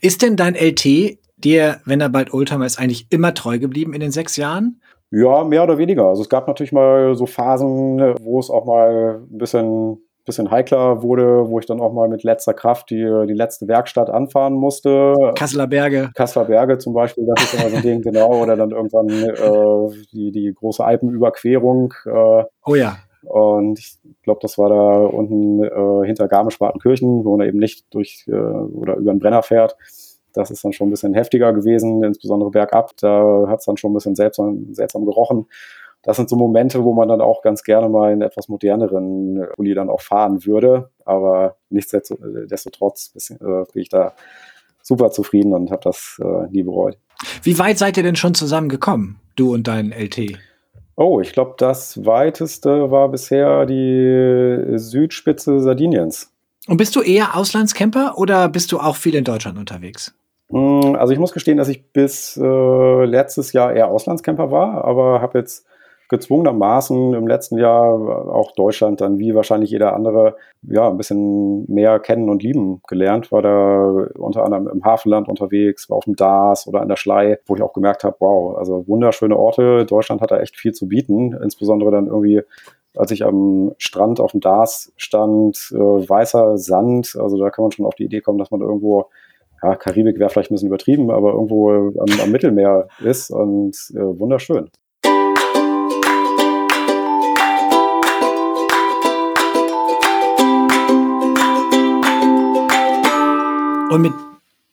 Ist 0.00 0.22
denn 0.22 0.36
dein 0.36 0.54
LT 0.54 1.18
dir, 1.36 1.80
wenn 1.84 2.00
er 2.00 2.08
bald 2.08 2.32
Oldtimer 2.32 2.66
ist, 2.66 2.78
eigentlich 2.78 3.06
immer 3.10 3.34
treu 3.34 3.58
geblieben 3.58 3.92
in 3.92 4.00
den 4.00 4.10
sechs 4.10 4.36
Jahren? 4.36 4.80
Ja, 5.10 5.44
mehr 5.44 5.62
oder 5.62 5.78
weniger. 5.78 6.06
Also 6.06 6.22
es 6.22 6.28
gab 6.28 6.48
natürlich 6.48 6.72
mal 6.72 7.14
so 7.14 7.26
Phasen, 7.26 7.98
wo 8.20 8.40
es 8.40 8.50
auch 8.50 8.64
mal 8.64 9.20
ein 9.30 9.38
bisschen 9.38 9.98
bisschen 10.24 10.50
heikler 10.50 11.02
wurde, 11.02 11.48
wo 11.48 11.58
ich 11.58 11.66
dann 11.66 11.80
auch 11.80 11.92
mal 11.92 12.08
mit 12.08 12.22
letzter 12.22 12.54
Kraft 12.54 12.90
die, 12.90 13.04
die 13.28 13.34
letzte 13.34 13.68
Werkstatt 13.68 14.10
anfahren 14.10 14.54
musste. 14.54 15.14
Kasseler 15.34 15.66
Berge. 15.66 16.10
Kasseler 16.14 16.46
Berge 16.46 16.78
zum 16.78 16.94
Beispiel, 16.94 17.26
das 17.26 17.44
ist 17.44 17.54
immer 17.54 17.70
so 17.70 17.76
ein 17.76 17.82
Ding, 17.82 18.02
genau. 18.02 18.42
Oder 18.42 18.56
dann 18.56 18.70
irgendwann 18.70 19.08
äh, 19.08 20.06
die, 20.12 20.32
die 20.32 20.54
große 20.54 20.84
Alpenüberquerung. 20.84 21.92
Äh, 22.06 22.44
oh 22.64 22.74
ja. 22.74 22.96
Und 23.22 23.78
ich 23.78 23.98
glaube, 24.22 24.40
das 24.42 24.58
war 24.58 24.68
da 24.68 25.06
unten 25.06 25.62
äh, 25.62 26.06
hinter 26.06 26.28
Garmisch-Partenkirchen, 26.28 27.24
wo 27.24 27.36
man 27.36 27.46
eben 27.46 27.58
nicht 27.58 27.86
durch 27.90 28.24
äh, 28.28 28.32
oder 28.32 28.96
über 28.96 29.12
den 29.12 29.18
Brenner 29.18 29.42
fährt. 29.42 29.76
Das 30.32 30.50
ist 30.50 30.64
dann 30.64 30.72
schon 30.72 30.88
ein 30.88 30.90
bisschen 30.90 31.14
heftiger 31.14 31.52
gewesen, 31.52 32.02
insbesondere 32.02 32.50
bergab. 32.50 32.90
Da 33.00 33.44
hat 33.46 33.60
es 33.60 33.66
dann 33.66 33.76
schon 33.76 33.92
ein 33.92 33.94
bisschen 33.94 34.16
seltsam, 34.16 34.74
seltsam 34.74 35.04
gerochen 35.04 35.46
das 36.04 36.16
sind 36.16 36.28
so 36.28 36.36
Momente, 36.36 36.84
wo 36.84 36.92
man 36.92 37.08
dann 37.08 37.20
auch 37.20 37.42
ganz 37.42 37.62
gerne 37.64 37.88
mal 37.88 38.12
einen 38.12 38.22
etwas 38.22 38.48
moderneren 38.48 39.46
Uli 39.56 39.74
dann 39.74 39.88
auch 39.88 40.02
fahren 40.02 40.44
würde. 40.44 40.90
Aber 41.04 41.56
nichtsdestotrotz 41.70 43.12
äh, 43.30 43.64
bin 43.72 43.82
ich 43.82 43.88
da 43.88 44.12
super 44.82 45.10
zufrieden 45.10 45.54
und 45.54 45.70
habe 45.70 45.82
das 45.82 46.20
äh, 46.22 46.50
nie 46.50 46.62
bereut. 46.62 46.98
Wie 47.42 47.58
weit 47.58 47.78
seid 47.78 47.96
ihr 47.96 48.02
denn 48.02 48.16
schon 48.16 48.34
zusammengekommen, 48.34 49.18
du 49.36 49.54
und 49.54 49.66
dein 49.66 49.92
LT? 49.92 50.38
Oh, 50.96 51.20
ich 51.20 51.32
glaube, 51.32 51.54
das 51.56 52.04
weiteste 52.04 52.90
war 52.90 53.08
bisher 53.08 53.66
die 53.66 54.78
Südspitze 54.78 55.58
Sardiniens. 55.60 56.30
Und 56.68 56.76
bist 56.76 56.94
du 56.96 57.02
eher 57.02 57.36
Auslandscamper 57.36 58.14
oder 58.16 58.48
bist 58.48 58.72
du 58.72 58.78
auch 58.78 58.96
viel 58.96 59.14
in 59.14 59.24
Deutschland 59.24 59.58
unterwegs? 59.58 60.14
Hm, 60.50 60.96
also 60.96 61.12
ich 61.12 61.18
muss 61.18 61.32
gestehen, 61.32 61.56
dass 61.56 61.68
ich 61.68 61.92
bis 61.92 62.36
äh, 62.36 63.04
letztes 63.04 63.52
Jahr 63.52 63.72
eher 63.72 63.88
Auslandscamper 63.88 64.50
war, 64.50 64.84
aber 64.84 65.20
habe 65.20 65.38
jetzt 65.38 65.66
gezwungenermaßen 66.08 67.14
im 67.14 67.26
letzten 67.26 67.58
Jahr 67.58 67.92
auch 68.34 68.52
Deutschland 68.52 69.00
dann 69.00 69.18
wie 69.18 69.34
wahrscheinlich 69.34 69.70
jeder 69.70 69.94
andere 69.94 70.36
ja 70.62 70.88
ein 70.88 70.96
bisschen 70.96 71.64
mehr 71.66 71.98
kennen 72.00 72.28
und 72.28 72.42
lieben 72.42 72.80
gelernt. 72.86 73.32
War 73.32 73.42
da 73.42 74.06
unter 74.18 74.44
anderem 74.44 74.68
im 74.68 74.84
Hafenland 74.84 75.28
unterwegs, 75.28 75.88
war 75.90 75.98
auf 75.98 76.04
dem 76.04 76.16
Dars 76.16 76.66
oder 76.66 76.80
an 76.80 76.88
der 76.88 76.96
Schlei, 76.96 77.38
wo 77.46 77.56
ich 77.56 77.62
auch 77.62 77.72
gemerkt 77.72 78.04
habe, 78.04 78.16
wow, 78.20 78.56
also 78.56 78.86
wunderschöne 78.86 79.36
Orte. 79.36 79.86
Deutschland 79.86 80.20
hat 80.20 80.30
da 80.30 80.38
echt 80.38 80.56
viel 80.56 80.72
zu 80.72 80.88
bieten, 80.88 81.32
insbesondere 81.42 81.90
dann 81.90 82.06
irgendwie 82.06 82.42
als 82.96 83.10
ich 83.10 83.24
am 83.24 83.72
Strand 83.78 84.20
auf 84.20 84.30
dem 84.30 84.40
Dars 84.40 84.92
stand, 84.96 85.72
äh, 85.72 85.76
weißer 85.76 86.58
Sand, 86.58 87.16
also 87.18 87.36
da 87.38 87.50
kann 87.50 87.64
man 87.64 87.72
schon 87.72 87.86
auf 87.86 87.96
die 87.96 88.04
Idee 88.04 88.20
kommen, 88.20 88.38
dass 88.38 88.52
man 88.52 88.60
irgendwo 88.60 89.06
ja, 89.64 89.76
Karibik 89.76 90.18
wäre 90.18 90.30
vielleicht 90.30 90.50
ein 90.50 90.54
bisschen 90.54 90.68
übertrieben, 90.68 91.10
aber 91.10 91.32
irgendwo 91.32 91.70
am, 91.70 92.20
am 92.22 92.30
Mittelmeer 92.30 92.88
ist 93.02 93.30
und 93.30 93.74
äh, 93.94 94.18
wunderschön. 94.18 94.70
Und 103.94 104.02
mit 104.02 104.12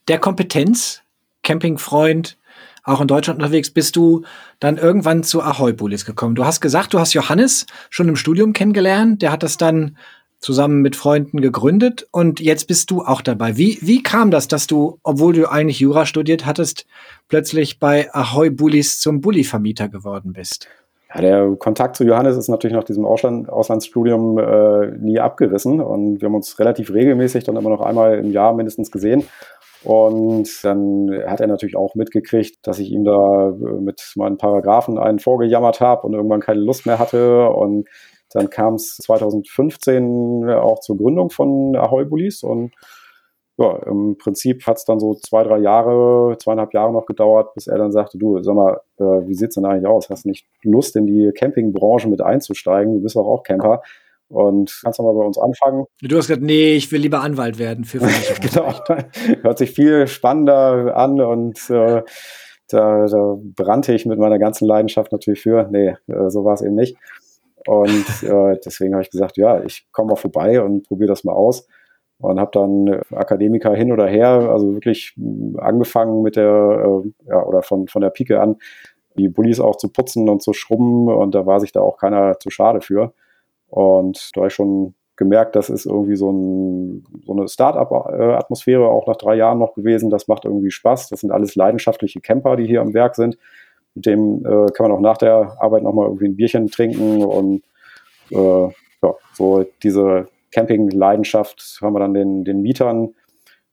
der 0.08 0.18
Kompetenz, 0.18 1.04
Campingfreund, 1.44 2.40
auch 2.84 3.01
in 3.01 3.08
Deutschland 3.08 3.38
unterwegs, 3.40 3.70
bist 3.70 3.96
du 3.96 4.24
dann 4.60 4.78
irgendwann 4.78 5.22
zu 5.22 5.44
Ahoy 5.44 5.74
Bullis 5.74 6.06
gekommen. 6.06 6.34
Du 6.34 6.44
hast 6.44 6.60
gesagt, 6.60 6.92
du 6.92 7.00
hast 7.00 7.13
Johannes 7.13 7.68
schon 7.92 8.10
im 8.10 8.16
Studium 8.16 8.51
kennengelernt. 8.51 9.22
Der 9.22 9.32
hat 9.32 9.44
das 9.44 9.58
dann 9.58 9.96
zusammen 10.40 10.82
mit 10.82 10.96
Freunden 10.96 11.40
gegründet 11.40 12.08
und 12.10 12.40
jetzt 12.40 12.66
bist 12.66 12.90
du 12.90 13.04
auch 13.04 13.22
dabei. 13.22 13.58
Wie, 13.58 13.78
wie 13.82 14.01
kam 14.01 14.32
das, 14.32 14.48
dass 14.48 14.66
du, 14.66 14.98
obwohl 15.04 15.34
du 15.34 15.51
eigentlich 15.51 15.80
Jura 15.80 16.08
studiert 16.08 16.48
hattest, 16.48 16.88
plötzlich 17.28 17.78
bei 17.78 18.12
Ahoy 18.16 18.50
Bullis 18.50 19.00
zum 19.00 19.22
Bulli-Vermieter 19.22 19.88
geworden 19.88 20.34
bist? 20.34 20.68
Ja, 21.13 21.22
der 21.22 21.56
Kontakt 21.58 21.98
zu 21.98 22.06
Johannes 22.06 22.38
ist 22.38 22.48
natürlich 22.48 22.75
nach 22.75 22.84
diesem 22.84 23.06
Ausland, 23.06 23.50
Auslandsstudium 23.50 24.38
äh, 24.38 24.91
nie 24.98 25.20
abgerissen 25.20 25.82
und 25.82 26.22
wir 26.22 26.27
haben 26.27 26.36
uns 26.36 26.58
relativ 26.60 26.94
regelmäßig 26.94 27.44
dann 27.44 27.58
immer 27.58 27.70
noch 27.70 27.82
einmal 27.82 28.18
im 28.18 28.32
Jahr 28.32 28.53
mindestens 28.53 28.91
gesehen. 28.91 29.24
Und 29.84 30.63
dann 30.63 31.10
hat 31.25 31.41
er 31.41 31.48
natürlich 31.48 31.75
auch 31.75 31.96
mitgekriegt, 31.96 32.65
dass 32.68 32.77
ich 32.80 32.91
ihm 32.91 33.03
da 33.03 33.50
äh, 33.50 33.82
mit 33.82 34.13
meinen 34.15 34.38
Paragraphen 34.38 34.98
einen 34.98 35.20
vorgejammert 35.20 35.82
habe 35.82 36.06
und 36.06 36.13
irgendwann 36.13 36.39
keine 36.39 36.62
Lust 36.62 36.86
mehr 36.86 37.00
hatte. 37.00 37.50
Und 37.50 37.89
dann 38.32 38.50
kam 38.50 38.75
es 38.75 38.98
2015 38.98 40.50
auch 40.50 40.80
zur 40.80 40.98
Gründung 40.98 41.30
von 41.30 41.75
Ahoy 41.75 42.06
Bullies 42.06 42.44
und 42.44 42.74
ja, 43.58 43.77
im 43.86 44.17
Prinzip 44.17 44.65
hat 44.65 44.77
es 44.77 44.86
dann 44.86 45.00
so 45.00 45.13
zwei, 45.13 45.43
drei 45.43 45.60
Jahre, 45.60 46.38
zweieinhalb 46.39 46.74
Jahre 46.74 46.93
noch 46.93 47.05
gedauert, 47.05 47.53
bis 47.53 47.67
er 47.67 47.77
dann 47.77 47.91
sagte, 47.91 48.17
du, 48.17 48.41
sag 48.41 48.55
mal, 48.55 48.81
äh, 48.98 49.27
wie 49.27 49.34
sieht's 49.34 49.55
denn 49.55 49.65
eigentlich 49.65 49.88
aus? 49.88 50.10
Hast 50.10 50.25
du 50.25 50.29
nicht 50.29 50.48
Lust, 50.63 50.96
in 50.96 51.05
die 51.05 51.31
Campingbranche 51.31 52.08
mit 52.08 52.22
einzusteigen? 52.22 52.96
Du 52.96 53.01
bist 53.01 53.15
doch 53.15 53.27
auch 53.27 53.43
Camper. 53.43 53.81
Und 54.29 54.79
kannst 54.81 54.98
du 54.98 55.03
mal 55.03 55.13
bei 55.13 55.25
uns 55.25 55.38
anfangen? 55.38 55.86
Du 56.01 56.15
hast 56.15 56.27
gesagt, 56.27 56.41
nee, 56.41 56.75
ich 56.75 56.89
will 56.91 57.01
lieber 57.01 57.22
Anwalt 57.22 57.60
werden 57.60 57.84
für 57.84 58.00
Genau, 58.41 58.74
hört 59.43 59.58
sich 59.58 59.72
viel 59.72 60.08
spannender 60.08 60.96
an 60.96 61.20
und 61.20 61.70
äh, 61.70 62.01
da, 62.70 63.05
da 63.05 63.38
brannte 63.41 63.93
ich 63.93 64.05
mit 64.05 64.17
meiner 64.17 64.39
ganzen 64.39 64.65
Leidenschaft 64.65 65.12
natürlich 65.12 65.41
für. 65.41 65.67
Nee, 65.70 65.96
äh, 66.08 66.29
so 66.29 66.46
war 66.46 66.53
es 66.53 66.62
eben 66.62 66.75
nicht. 66.75 66.96
Und 67.67 68.05
äh, 68.24 68.58
deswegen 68.65 68.93
habe 68.93 69.03
ich 69.03 69.12
gesagt, 69.12 69.36
ja, 69.36 69.62
ich 69.63 69.86
komme 69.91 70.12
mal 70.12 70.15
vorbei 70.15 70.62
und 70.62 70.88
probiere 70.88 71.10
das 71.10 71.25
mal 71.25 71.34
aus 71.34 71.67
und 72.22 72.40
habe 72.40 72.51
dann 72.54 73.01
Akademiker 73.12 73.74
hin 73.74 73.92
oder 73.92 74.08
her, 74.08 74.50
also 74.51 74.74
wirklich 74.74 75.16
angefangen 75.58 76.22
mit 76.22 76.36
der, 76.36 77.04
äh, 77.04 77.30
ja, 77.30 77.44
oder 77.44 77.62
von, 77.62 77.88
von 77.88 78.01
der 78.01 78.10
Pike 78.10 78.40
an, 78.40 78.58
die 79.18 79.28
Bullies 79.28 79.60
auch 79.60 79.75
zu 79.75 79.90
putzen 79.90 80.30
und 80.30 80.42
zu 80.42 80.54
schrubben 80.54 81.08
und 81.08 81.36
da 81.36 81.46
war 81.46 81.60
sich 81.60 81.72
da 81.72 81.82
auch 81.82 81.98
keiner 81.98 82.40
zu 82.40 82.50
schade 82.50 82.82
für. 82.82 83.13
Und 83.68 84.32
da 84.34 84.42
habe 84.42 84.48
ich 84.48 84.54
schon 84.54 84.94
gemerkt, 85.16 85.56
das 85.56 85.70
ist 85.70 85.86
irgendwie 85.86 86.16
so, 86.16 86.32
ein, 86.32 87.06
so 87.25 87.34
eine 87.34 87.48
Start-up-Atmosphäre 87.48 88.88
auch 88.88 89.08
nach 89.08 89.18
drei 89.18 89.36
Jahren 89.36 89.60
noch 89.60 89.75
gewesen. 89.75 90.10
Das 90.10 90.28
macht 90.28 90.46
irgendwie 90.46 90.72
Spaß. 90.72 91.10
Das 91.10 91.22
sind 91.22 91.32
alles 91.32 91.56
leidenschaftliche 91.56 92.22
Camper, 92.22 92.56
die 92.56 92.66
hier 92.66 92.82
am 92.82 92.94
Werk 92.94 93.16
sind. 93.16 93.38
Mit 93.94 94.06
dem 94.06 94.46
äh, 94.46 94.72
kann 94.72 94.88
man 94.88 94.92
auch 94.92 95.01
nach 95.01 95.18
der 95.18 95.58
Arbeit 95.60 95.84
nochmal 95.84 96.08
irgendwie 96.08 96.25
ein 96.25 96.36
Bierchen 96.36 96.68
trinken 96.68 97.24
und 97.24 97.63
äh, 98.32 98.63
ja, 99.04 99.13
so 99.34 99.66
diese 99.84 100.28
Camping-Leidenschaft 100.51 101.79
haben 101.81 101.93
wir 101.93 102.00
dann 102.00 102.13
den, 102.13 102.43
den 102.43 102.62
Mietern, 102.62 103.15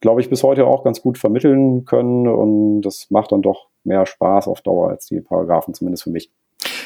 glaube 0.01 0.21
ich, 0.21 0.31
bis 0.31 0.43
heute 0.43 0.67
auch 0.67 0.85
ganz 0.85 1.03
gut 1.03 1.19
vermitteln 1.19 1.85
können. 1.85 2.29
Und 2.29 2.83
das 2.83 3.11
macht 3.11 3.33
dann 3.33 3.43
doch 3.43 3.69
mehr 3.85 4.07
Spaß 4.07 4.49
auf 4.49 4.63
Dauer 4.63 4.91
als 4.91 5.07
die 5.07 5.21
Paragraphen, 5.21 5.75
zumindest 5.75 6.05
für 6.05 6.11
mich. 6.11 6.31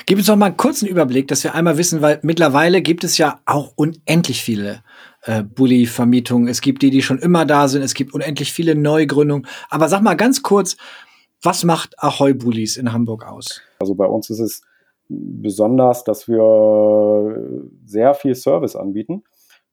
Gib 0.07 0.19
uns 0.19 0.29
noch 0.29 0.37
mal 0.37 0.47
einen 0.47 0.57
kurzen 0.57 0.87
Überblick, 0.87 1.29
dass 1.29 1.45
wir 1.45 1.55
einmal 1.55 1.79
wissen, 1.79 2.03
weil 2.03 2.19
mittlerweile 2.23 2.83
gibt 2.83 3.05
es 3.05 3.19
ja 3.19 3.41
auch 3.47 3.73
unendlich 3.77 4.43
viele 4.43 4.83
äh, 5.23 5.43
Bulli-Vermietungen. 5.43 6.49
Es 6.49 6.61
gibt 6.61 6.83
die, 6.83 6.91
die 6.91 7.03
schon 7.03 7.19
immer 7.19 7.45
da 7.47 7.69
sind. 7.69 7.83
Es 7.83 7.95
gibt 7.95 8.13
unendlich 8.13 8.53
viele 8.53 8.75
Neugründungen. 8.75 9.47
Aber 9.71 9.89
sag 9.89 10.03
mal 10.03 10.15
ganz 10.15 10.43
kurz, 10.43 10.77
was 11.43 11.65
macht 11.65 11.95
Ahoy 11.99 12.35
Bullies 12.35 12.77
in 12.77 12.93
Hamburg 12.93 13.27
aus? 13.27 13.61
Also 13.81 13.95
bei 13.95 14.07
uns 14.07 14.31
ist 14.31 14.41
es 14.41 14.63
besonders, 15.09 16.05
dass 16.05 16.29
wir 16.29 17.69
sehr 17.85 18.15
viel 18.15 18.35
Service 18.35 18.77
anbieten. 18.77 19.23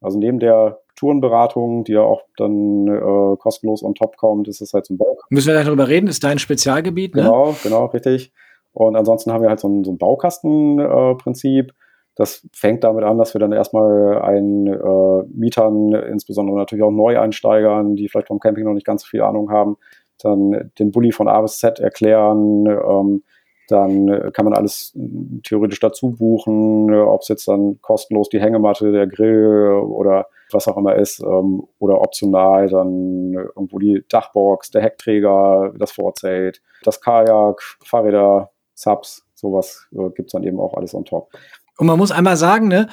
Also 0.01 0.18
neben 0.18 0.39
der 0.39 0.79
Tourenberatung, 0.96 1.84
die 1.84 1.94
ja 1.94 2.01
auch 2.01 2.22
dann 2.38 2.88
äh, 2.88 3.38
kostenlos 3.38 3.84
on 3.84 3.96
top 3.96 4.18
kommt, 4.18 4.48
ist 4.48 4.62
es 4.62 4.74
halt 4.74 4.86
so 4.86 4.94
ein 4.94 4.98
Bau. 4.98 5.18
Müssen 5.29 5.53
wir 5.53 5.63
darüber 5.63 5.88
reden? 5.88 6.08
Ist 6.08 6.24
dein 6.24 6.39
Spezialgebiet? 6.39 7.15
Ne? 7.15 7.24
Genau, 7.24 7.56
genau, 7.63 7.86
richtig. 7.86 8.34
Und 8.74 8.96
ansonsten 8.96 9.32
haben 9.32 9.41
wir 9.41 9.50
halt 9.50 9.60
so 9.60 9.68
ein, 9.68 9.84
so 9.84 9.91
ein 9.91 9.98
Baukastenprinzip. 9.98 11.70
Äh, 11.70 11.74
das 12.15 12.46
fängt 12.51 12.84
damit 12.84 13.06
an, 13.06 13.18
dass 13.18 13.34
wir 13.34 13.39
dann 13.39 13.53
erstmal 13.53 14.22
einen 14.22 14.68
äh, 14.68 15.24
Mietern, 15.34 15.94
insbesondere 15.94 16.58
natürlich 16.58 16.84
auch 16.84 16.91
Neueinsteigern, 16.91 17.96
die 17.96 18.10
vielleicht 18.10 18.27
vom 18.27 18.39
Camping 18.39 18.65
noch 18.65 18.74
nicht 18.74 18.86
ganz 18.86 19.03
so 19.03 19.08
viel 19.08 19.22
Ahnung 19.22 19.51
haben, 19.51 19.77
dann 20.22 20.72
den 20.79 20.91
Bulli 20.91 21.13
von 21.13 21.29
A 21.29 21.41
bis 21.41 21.60
Z 21.60 21.79
erklären, 21.79 22.65
ähm, 22.68 23.24
dann 23.71 24.07
äh, 24.07 24.31
kann 24.31 24.45
man 24.45 24.53
alles 24.53 24.93
äh, 24.95 25.41
theoretisch 25.43 25.79
dazu 25.79 26.11
buchen, 26.11 26.91
äh, 26.91 26.97
ob 26.97 27.21
es 27.21 27.27
jetzt 27.27 27.47
dann 27.47 27.79
kostenlos 27.81 28.29
die 28.29 28.39
Hängematte, 28.39 28.91
der 28.91 29.07
Grill 29.07 29.81
oder 29.85 30.27
was 30.51 30.67
auch 30.67 30.77
immer 30.77 30.95
ist, 30.95 31.19
ähm, 31.19 31.63
oder 31.77 32.01
optional 32.01 32.67
dann 32.69 33.33
irgendwo 33.33 33.79
die 33.79 34.03
Dachbox, 34.09 34.71
der 34.71 34.81
Heckträger, 34.81 35.73
das 35.77 35.91
Vorzelt, 35.91 36.61
das 36.83 36.99
Kajak, 37.01 37.61
Fahrräder, 37.83 38.49
Subs, 38.73 39.25
sowas 39.35 39.88
gibt 40.15 40.27
es 40.27 40.31
dann 40.31 40.43
eben 40.43 40.59
auch 40.59 40.73
alles 40.73 40.93
on 40.93 41.05
top. 41.05 41.29
Und 41.77 41.88
man 41.88 41.97
muss 41.97 42.11
einmal 42.11 42.38
sagen, 42.38 42.67
ne, 42.67 42.88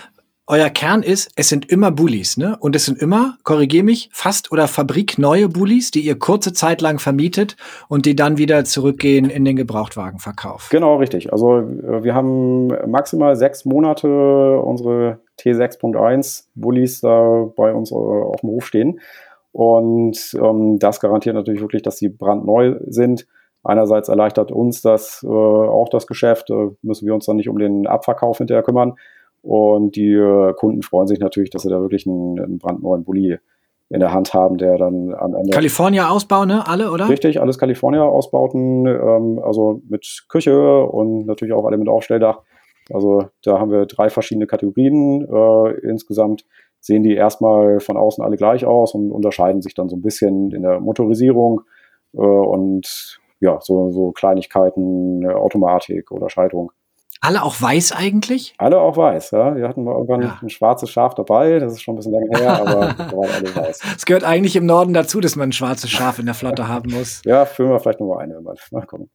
euer 0.49 0.71
Kern 0.71 1.03
ist, 1.03 1.31
es 1.35 1.49
sind 1.49 1.71
immer 1.71 1.91
Bullies, 1.91 2.37
ne? 2.37 2.57
Und 2.61 2.76
es 2.76 2.85
sind 2.85 3.03
immer, 3.03 3.37
korrigier 3.43 3.83
mich, 3.83 4.09
fast 4.12 4.53
oder 4.53 4.69
fabrikneue 4.69 5.49
Bullies, 5.49 5.91
die 5.91 6.00
ihr 6.00 6.19
kurze 6.19 6.53
Zeit 6.53 6.81
lang 6.81 7.00
vermietet 7.00 7.57
und 7.88 8.07
die 8.07 8.15
dann 8.15 8.38
wieder 8.38 8.65
zurückgehen 8.65 9.29
in 9.29 9.45
den 9.45 9.57
Gebrauchtwagenverkauf. 9.57 10.69
Genau, 10.71 10.97
richtig. 10.97 11.33
Also 11.33 11.59
äh, 11.59 12.05
wir 12.05 12.15
haben 12.15 12.69
maximal 12.88 13.35
sechs 13.35 13.65
Monate 13.65 14.61
unsere 14.61 15.19
T6.1 15.41 16.45
Bullies 16.55 17.00
da 17.00 17.49
bei 17.57 17.73
uns 17.73 17.91
äh, 17.91 17.95
auf 17.95 18.41
dem 18.41 18.50
Hof 18.50 18.67
stehen. 18.67 19.00
Und 19.50 20.37
ähm, 20.41 20.79
das 20.79 21.00
garantiert 21.00 21.35
natürlich 21.35 21.61
wirklich, 21.61 21.83
dass 21.83 21.99
sie 21.99 22.09
brandneu 22.09 22.76
sind. 22.87 23.26
Einerseits 23.65 24.09
erleichtert 24.09 24.53
uns 24.53 24.81
das 24.81 25.25
äh, 25.25 25.29
auch 25.29 25.88
das 25.88 26.07
Geschäft, 26.07 26.50
äh, 26.50 26.69
müssen 26.83 27.07
wir 27.07 27.15
uns 27.15 27.26
dann 27.26 27.37
nicht 27.37 27.49
um 27.49 27.59
den 27.59 27.88
Abverkauf 27.88 28.38
hinterher 28.38 28.62
kümmern. 28.62 28.95
Und 29.47 29.95
die 29.95 30.12
äh, 30.12 30.53
Kunden 30.55 30.83
freuen 30.83 31.07
sich 31.07 31.21
natürlich, 31.21 31.50
dass 31.50 31.62
sie 31.62 31.71
da 31.71 31.81
wirklich 31.81 32.05
einen, 32.05 32.41
einen 32.41 32.59
brandneuen 32.59 33.05
Bulli 33.05 33.38
in 33.88 34.00
der 34.00 34.12
Hand 34.12 34.35
haben, 34.35 34.59
der 34.59 34.76
dann 34.76 35.15
am 35.15 35.37
Ende. 35.37 35.50
California 35.53 36.09
Ausbau, 36.09 36.45
ne? 36.45 36.67
Alle, 36.67 36.91
oder? 36.91 37.09
Richtig, 37.09 37.41
alles 37.41 37.57
California 37.57 38.03
Ausbauten, 38.03 38.87
ähm, 38.87 39.41
also 39.41 39.83
mit 39.88 40.25
Küche 40.29 40.85
und 40.85 41.26
natürlich 41.26 41.55
auch 41.55 41.65
alle 41.65 41.79
mit 41.79 41.88
Aufstelldach. 41.88 42.41
Also 42.93 43.26
da 43.45 43.61
haben 43.61 43.71
wir 43.71 43.87
drei 43.87 44.11
verschiedene 44.11 44.49
Kategorien. 44.49 45.25
Äh, 45.33 45.88
insgesamt 45.88 46.45
sehen 46.81 47.05
die 47.05 47.15
erstmal 47.15 47.79
von 47.79 47.97
außen 47.97 48.25
alle 48.25 48.37
gleich 48.37 48.65
aus 48.65 48.95
und 48.95 49.12
unterscheiden 49.12 49.62
sich 49.62 49.75
dann 49.75 49.88
so 49.88 49.95
ein 49.95 50.03
bisschen 50.03 50.50
in 50.50 50.62
der 50.62 50.81
Motorisierung 50.81 51.61
äh, 52.15 52.19
und 52.19 53.21
ja, 53.38 53.61
so, 53.61 53.93
so 53.93 54.11
Kleinigkeiten, 54.11 55.25
Automatik 55.25 56.11
oder 56.11 56.29
Schaltung. 56.31 56.73
Alle 57.20 57.42
auch 57.42 57.61
weiß 57.61 57.92
eigentlich? 57.92 58.54
Alle 58.58 58.78
auch 58.80 58.96
weiß, 58.96 59.30
ja. 59.32 59.56
Wir 59.56 59.68
hatten 59.68 59.85
mal 59.85 59.92
irgendwann 59.92 60.23
ja. 60.23 60.38
ein 60.40 60.50
schwarzes 60.50 60.90
Schaf 60.90 61.14
dabei, 61.14 61.58
das 61.58 61.73
ist 61.73 61.82
schon 61.82 61.94
ein 61.94 61.96
bisschen 61.96 62.12
länger 62.12 62.38
her, 62.38 62.61
aber 62.61 62.94
da 62.94 63.12
waren 63.12 63.30
alle 63.30 63.56
weiß. 63.56 63.80
Es 63.96 64.04
gehört 64.04 64.25
eigentlich 64.25 64.56
im 64.56 64.66
Norden 64.66 64.94
dazu, 64.94 65.20
dass 65.20 65.37
man 65.37 65.50
ein 65.50 65.52
schwarzes 65.52 65.90
Schaf 65.90 66.18
in 66.18 66.26
der 66.26 66.35
Flotte 66.35 66.68
haben 66.68 66.90
muss. 66.92 67.23
Ja, 67.26 67.44
füllen 67.44 67.70
wir 67.70 67.80
vielleicht 67.80 68.00
nochmal 68.00 68.25
eine. 68.25 68.40
Mal 68.40 68.87
gucken. 68.87 69.11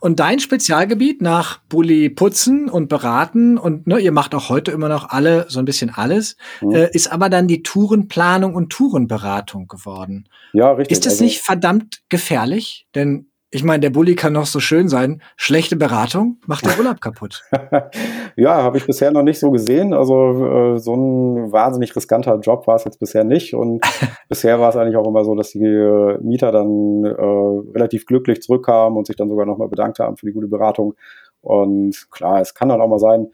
Und 0.00 0.20
dein 0.20 0.38
Spezialgebiet 0.38 1.20
nach 1.22 1.60
Bulli 1.68 2.08
putzen 2.08 2.68
und 2.68 2.88
beraten 2.88 3.58
und 3.58 3.86
ne, 3.86 3.98
ihr 3.98 4.12
macht 4.12 4.34
auch 4.34 4.48
heute 4.48 4.70
immer 4.70 4.88
noch 4.88 5.10
alle 5.10 5.46
so 5.48 5.58
ein 5.58 5.64
bisschen 5.64 5.90
alles, 5.90 6.36
mhm. 6.60 6.72
äh, 6.72 6.90
ist 6.92 7.12
aber 7.12 7.28
dann 7.28 7.48
die 7.48 7.62
Tourenplanung 7.62 8.54
und 8.54 8.70
Tourenberatung 8.70 9.66
geworden. 9.66 10.28
Ja, 10.52 10.72
richtig. 10.72 10.96
Ist 10.96 11.06
das 11.06 11.14
also, 11.14 11.24
nicht 11.24 11.40
verdammt 11.40 12.02
gefährlich? 12.08 12.86
Denn 12.94 13.30
ich 13.50 13.64
meine, 13.64 13.80
der 13.80 13.90
Bulli 13.90 14.14
kann 14.14 14.34
noch 14.34 14.44
so 14.44 14.60
schön 14.60 14.88
sein. 14.88 15.22
Schlechte 15.36 15.76
Beratung 15.76 16.38
macht 16.46 16.66
den 16.66 16.78
Urlaub 16.78 17.00
kaputt. 17.00 17.44
ja, 18.36 18.62
habe 18.62 18.76
ich 18.76 18.86
bisher 18.86 19.10
noch 19.10 19.22
nicht 19.22 19.38
so 19.40 19.50
gesehen. 19.50 19.94
Also 19.94 20.74
äh, 20.74 20.78
so 20.78 20.94
ein 20.94 21.50
wahnsinnig 21.50 21.96
riskanter 21.96 22.38
Job 22.40 22.66
war 22.66 22.76
es 22.76 22.84
jetzt 22.84 23.00
bisher 23.00 23.24
nicht. 23.24 23.54
Und 23.54 23.82
bisher 24.28 24.60
war 24.60 24.68
es 24.68 24.76
eigentlich 24.76 24.96
auch 24.96 25.08
immer 25.08 25.24
so, 25.24 25.34
dass 25.34 25.52
die 25.52 25.64
äh, 25.64 26.18
Mieter 26.20 26.52
dann 26.52 27.04
äh, 27.04 27.72
relativ 27.74 28.04
glücklich 28.04 28.42
zurückkamen 28.42 28.98
und 28.98 29.06
sich 29.06 29.16
dann 29.16 29.30
sogar 29.30 29.46
nochmal 29.46 29.68
bedankt 29.68 29.98
haben 29.98 30.18
für 30.18 30.26
die 30.26 30.32
gute 30.32 30.48
Beratung. 30.48 30.94
Und 31.40 32.10
klar, 32.10 32.42
es 32.42 32.52
kann 32.52 32.68
dann 32.68 32.82
auch 32.82 32.88
mal 32.88 32.98
sein, 32.98 33.28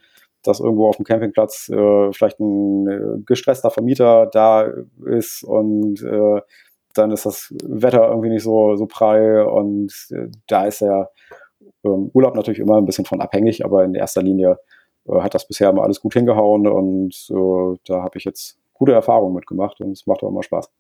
dass 0.45 0.61
irgendwo 0.61 0.89
auf 0.89 0.97
dem 0.97 1.05
Campingplatz 1.05 1.69
äh, 1.71 2.13
vielleicht 2.13 2.39
ein 2.39 2.87
äh, 2.87 3.23
gestresster 3.27 3.71
Vermieter 3.71 4.27
da 4.31 4.71
ist 5.07 5.43
und 5.43 6.03
äh, 6.03 6.41
dann 6.95 7.11
ist 7.11 7.27
das 7.27 7.55
Wetter 7.63 8.09
irgendwie 8.09 8.31
nicht 8.31 8.43
so, 8.43 8.77
so 8.77 8.87
prall 8.87 9.43
und 9.43 9.93
äh, 10.11 10.29
da 10.47 10.67
ist 10.67 10.81
der 10.81 11.11
ähm, 11.85 12.11
Urlaub 12.13 12.35
natürlich 12.35 12.61
immer 12.61 12.79
ein 12.79 12.87
bisschen 12.87 13.05
von 13.05 13.21
abhängig, 13.21 13.65
aber 13.65 13.85
in 13.85 13.95
erster 13.95 14.23
Linie 14.23 14.59
äh, 15.09 15.21
hat 15.21 15.35
das 15.35 15.47
bisher 15.47 15.71
immer 15.71 15.83
alles 15.83 16.01
gut 16.01 16.15
hingehauen 16.15 16.67
und 16.67 17.15
äh, 17.31 17.79
da 17.87 18.03
habe 18.03 18.19
ich 18.19 18.25
jetzt 18.25 18.59
gute 18.73 18.93
Erfahrungen 18.93 19.35
mitgemacht 19.35 19.81
und 19.81 19.93
es 19.93 20.07
macht 20.07 20.23
auch 20.23 20.29
immer 20.29 20.43
Spaß. 20.43 20.71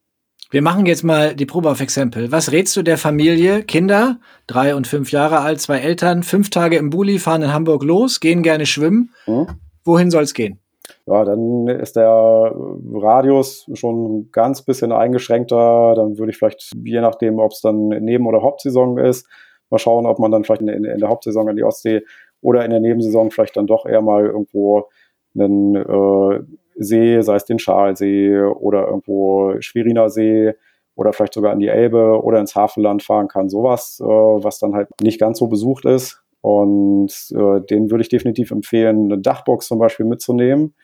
Wir 0.51 0.63
machen 0.63 0.87
jetzt 0.87 1.05
mal 1.05 1.35
die 1.35 1.47
Probe 1.47 1.71
auf 1.71 1.81
Exempel. 1.81 2.31
Was 2.31 2.53
rätst 2.53 2.77
du 2.77 2.83
der 2.83 2.99
Familie? 2.99 3.63
Kinder, 3.63 4.21
drei 4.47 4.75
und 4.75 4.87
fünf 4.87 5.11
Jahre 5.11 5.41
alt, 5.41 5.61
zwei 5.61 5.79
Eltern, 5.79 6.23
fünf 6.23 6.51
Tage 6.51 6.77
im 6.77 6.91
Bulli, 6.91 7.19
fahren 7.19 7.43
in 7.43 7.53
Hamburg 7.53 7.83
los, 7.83 8.21
gehen 8.21 8.43
gerne 8.43 8.67
schwimmen. 8.67 9.11
Mhm. 9.27 9.47
Wohin 9.85 10.11
soll 10.11 10.23
es 10.23 10.35
gehen? 10.35 10.61
Ja, 11.07 11.25
dann 11.25 11.69
ist 11.69 11.97
der 11.97 12.55
Radius 12.95 13.69
schon 13.75 14.05
ein 14.05 14.29
ganz 14.33 14.63
bisschen 14.63 14.93
eingeschränkter. 14.93 15.95
Dann 15.95 16.19
würde 16.19 16.31
ich 16.31 16.39
vielleicht, 16.39 16.73
je 16.85 17.01
nachdem, 17.01 17.39
ob 17.39 17.53
es 17.53 17.61
dann 17.61 17.89
Neben- 17.89 18.27
oder 18.27 18.43
Hauptsaison 18.43 18.99
ist, 18.99 19.27
mal 19.71 19.79
schauen, 19.79 20.07
ob 20.07 20.19
man 20.19 20.31
dann 20.31 20.45
vielleicht 20.45 20.63
in, 20.63 20.69
in, 20.69 20.99
der 20.99 21.09
Hauptsaison 21.09 21.49
an 21.49 21.57
die 21.57 21.65
Ostsee 21.65 22.03
oder 22.41 22.65
in 22.65 22.71
der 22.71 22.81
Nebensaison 22.81 23.31
vielleicht 23.31 23.57
dann 23.57 23.67
doch 23.67 23.87
eher 23.87 24.03
mal 24.03 24.27
irgendwo 24.27 24.89
einen 25.35 25.75
äh, 25.75 26.41
See, 26.77 27.21
sei 27.23 27.37
es 27.37 27.45
den 27.45 27.59
Schalsee 27.59 28.41
oder 28.41 28.87
irgendwo 28.87 29.55
Schweriner 29.61 30.09
See 30.11 30.55
oder 30.97 31.13
vielleicht 31.13 31.35
sogar 31.35 31.53
an 31.53 31.61
die 31.61 31.69
Elbe 31.69 32.23
oder 32.23 32.41
ins 32.41 32.55
Hafenland 32.55 33.03
fahren 33.03 33.29
kann. 33.29 33.49
Sowas, 33.49 34.01
äh, 34.01 34.05
was 34.05 34.59
dann 34.59 34.75
halt 34.75 34.89
nicht 35.01 35.21
ganz 35.21 35.39
so 35.39 35.49
besucht 35.49 35.85
ist. 35.85 36.23
Und 36.41 37.11
äh, 37.31 37.61
den 37.63 37.91
würde 37.91 38.03
ich 38.03 38.11
definitiv 38.11 38.51
empfehlen, 38.51 39.05
eine 39.05 39.19
Dachbox 39.19 39.67
zum 39.67 39.79
Beispiel 39.79 40.05
mitzunehmen. 40.05 40.75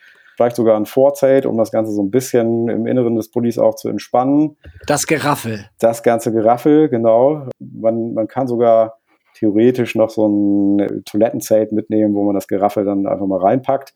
Vielleicht 0.41 0.57
sogar 0.57 0.79
ein 0.79 0.87
Vorzelt, 0.87 1.45
um 1.45 1.59
das 1.59 1.71
Ganze 1.71 1.93
so 1.93 2.03
ein 2.03 2.11
bisschen 2.11 2.71
im 2.71 2.87
Inneren 2.87 3.15
des 3.15 3.31
Pullis 3.31 3.59
auch 3.59 3.75
zu 3.75 3.91
entspannen. 3.91 4.57
Das 4.87 5.07
Geraffel. 5.07 5.67
Das 5.79 6.03
ganze 6.03 6.33
Geraffel, 6.33 6.89
genau. 6.89 7.47
Man, 7.59 8.15
man 8.15 8.27
kann 8.27 8.49
sogar 8.49 9.01
theoretisch 9.35 9.95
noch 9.97 10.09
so 10.09 10.27
ein 10.27 11.03
Toilettenzelt 11.05 11.73
mitnehmen, 11.73 12.15
wo 12.15 12.25
man 12.25 12.35
das 12.35 12.49
Geraffel 12.49 12.87
dann 12.87 13.07
einfach 13.07 13.27
mal 13.27 13.39
reinpackt. 13.39 13.93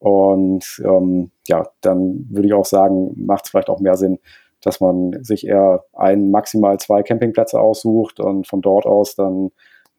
Und 0.00 0.82
ähm, 0.84 1.30
ja, 1.48 1.66
dann 1.80 2.26
würde 2.28 2.48
ich 2.48 2.52
auch 2.52 2.66
sagen, 2.66 3.14
macht 3.16 3.46
es 3.46 3.50
vielleicht 3.50 3.70
auch 3.70 3.80
mehr 3.80 3.96
Sinn, 3.96 4.18
dass 4.60 4.82
man 4.82 5.24
sich 5.24 5.46
eher 5.46 5.86
ein, 5.94 6.30
maximal 6.30 6.78
zwei 6.78 7.02
Campingplätze 7.02 7.58
aussucht 7.58 8.20
und 8.20 8.46
von 8.46 8.60
dort 8.60 8.84
aus 8.84 9.14
dann 9.14 9.50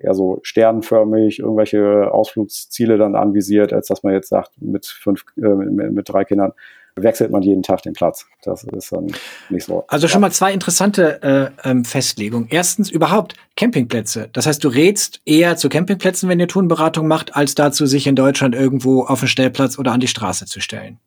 eher 0.03 0.13
so 0.13 0.39
sternförmig 0.43 1.39
irgendwelche 1.39 2.11
Ausflugsziele 2.11 2.97
dann 2.97 3.15
anvisiert, 3.15 3.73
als 3.73 3.87
dass 3.87 4.03
man 4.03 4.13
jetzt 4.13 4.29
sagt, 4.29 4.51
mit 4.61 4.85
fünf, 4.85 5.23
äh, 5.37 5.41
mit, 5.41 5.91
mit, 5.91 6.09
drei 6.09 6.23
Kindern 6.25 6.53
wechselt 6.95 7.31
man 7.31 7.41
jeden 7.41 7.63
Tag 7.63 7.81
den 7.83 7.93
Platz. 7.93 8.25
Das 8.43 8.63
ist 8.65 8.91
dann 8.91 9.07
nicht 9.49 9.65
so. 9.65 9.85
Also 9.87 10.07
schon 10.07 10.21
mal 10.21 10.31
zwei 10.31 10.51
interessante 10.53 11.53
äh, 11.63 11.69
ähm, 11.69 11.85
Festlegungen. 11.85 12.47
Erstens 12.51 12.91
überhaupt 12.91 13.35
Campingplätze. 13.55 14.29
Das 14.33 14.45
heißt, 14.45 14.63
du 14.63 14.67
rätst 14.67 15.21
eher 15.25 15.55
zu 15.55 15.69
Campingplätzen, 15.69 16.27
wenn 16.27 16.39
ihr 16.39 16.49
Tourenberatung 16.49 17.07
macht, 17.07 17.35
als 17.35 17.55
dazu, 17.55 17.85
sich 17.85 18.07
in 18.07 18.15
Deutschland 18.15 18.55
irgendwo 18.55 19.03
auf 19.03 19.19
den 19.19 19.29
Stellplatz 19.29 19.79
oder 19.79 19.93
an 19.93 20.01
die 20.01 20.07
Straße 20.07 20.45
zu 20.45 20.59
stellen. 20.59 20.99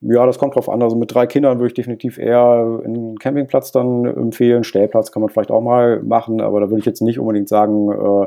Ja, 0.00 0.26
das 0.26 0.38
kommt 0.38 0.54
drauf 0.54 0.68
an. 0.68 0.82
Also 0.82 0.94
mit 0.94 1.14
drei 1.14 1.26
Kindern 1.26 1.58
würde 1.58 1.68
ich 1.68 1.74
definitiv 1.74 2.18
eher 2.18 2.80
einen 2.84 3.18
Campingplatz 3.18 3.72
dann 3.72 4.04
empfehlen. 4.04 4.62
Stellplatz 4.62 5.10
kann 5.10 5.22
man 5.22 5.30
vielleicht 5.30 5.50
auch 5.50 5.62
mal 5.62 6.02
machen, 6.02 6.40
aber 6.40 6.60
da 6.60 6.68
würde 6.68 6.80
ich 6.80 6.86
jetzt 6.86 7.00
nicht 7.00 7.18
unbedingt 7.18 7.48
sagen, 7.48 7.90
äh, 7.90 8.26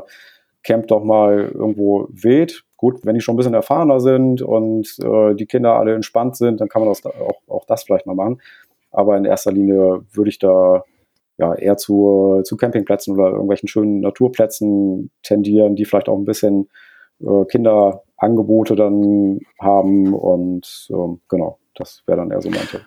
camp 0.62 0.88
doch 0.88 1.04
mal 1.04 1.50
irgendwo 1.54 2.08
wild. 2.10 2.64
Gut, 2.76 3.04
wenn 3.04 3.14
die 3.14 3.20
schon 3.20 3.34
ein 3.34 3.36
bisschen 3.36 3.54
erfahrener 3.54 4.00
sind 4.00 4.42
und 4.42 4.96
äh, 5.02 5.34
die 5.34 5.46
Kinder 5.46 5.74
alle 5.74 5.94
entspannt 5.94 6.36
sind, 6.36 6.60
dann 6.60 6.68
kann 6.68 6.82
man 6.82 6.88
das 6.88 7.04
auch, 7.06 7.40
auch 7.48 7.64
das 7.66 7.84
vielleicht 7.84 8.06
mal 8.06 8.16
machen. 8.16 8.40
Aber 8.90 9.16
in 9.16 9.24
erster 9.24 9.52
Linie 9.52 10.02
würde 10.12 10.30
ich 10.30 10.38
da 10.38 10.82
ja, 11.38 11.54
eher 11.54 11.76
zu, 11.76 12.42
zu 12.44 12.56
Campingplätzen 12.56 13.14
oder 13.14 13.30
irgendwelchen 13.30 13.68
schönen 13.68 14.00
Naturplätzen 14.00 15.10
tendieren, 15.22 15.76
die 15.76 15.84
vielleicht 15.84 16.08
auch 16.08 16.18
ein 16.18 16.24
bisschen 16.24 16.68
äh, 17.20 17.44
Kinderangebote 17.46 18.76
dann 18.76 19.40
haben 19.60 20.14
und 20.14 20.88
ähm, 20.90 21.20
genau. 21.28 21.58
Das 21.76 22.02
wäre 22.06 22.18
dann 22.18 22.30
eher 22.30 22.42
so 22.42 22.50
mein 22.50 22.66
Tipp. 22.66 22.82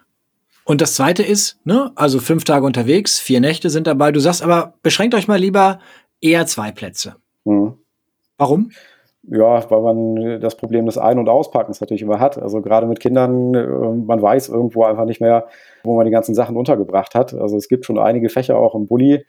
Und 0.66 0.82
das 0.82 0.96
zweite 0.96 1.24
ist, 1.24 1.60
ne, 1.66 1.92
also 1.96 2.20
fünf 2.20 2.44
Tage 2.44 2.66
unterwegs, 2.66 3.20
vier 3.20 3.42
Nächte 3.42 3.70
sind 3.70 3.88
dabei. 3.88 4.12
Du 4.12 4.20
sagst 4.20 4.44
aber, 4.44 4.76
beschränkt 4.82 5.16
euch 5.16 5.28
mal 5.28 5.40
lieber 5.40 5.80
eher 6.22 6.46
zwei 6.46 6.72
Plätze. 6.72 7.16
Mhm. 7.44 7.74
Warum? 8.38 8.72
Ja, 9.24 9.70
weil 9.70 9.82
man 9.82 10.42
das 10.42 10.58
Problem 10.58 10.86
des 10.86 10.98
Ein- 10.98 11.18
und 11.18 11.30
Auspackens 11.30 11.80
natürlich 11.80 12.02
immer 12.02 12.20
hat. 12.20 12.38
Also 12.38 12.62
gerade 12.62 12.88
mit 12.88 13.00
Kindern, 13.00 13.54
äh, 13.54 13.66
man 13.66 14.22
weiß 14.22 14.50
irgendwo 14.50 14.84
einfach 14.84 15.06
nicht 15.06 15.22
mehr, 15.22 15.48
wo 15.84 15.96
man 15.96 16.06
die 16.06 16.12
ganzen 16.12 16.36
Sachen 16.36 16.58
untergebracht 16.58 17.16
hat. 17.16 17.34
Also 17.34 17.58
es 17.58 17.68
gibt 17.68 17.86
schon 17.86 18.00
einige 18.00 18.30
Fächer 18.30 18.58
auch 18.58 18.76
im 18.76 18.88
Bulli, 18.88 19.26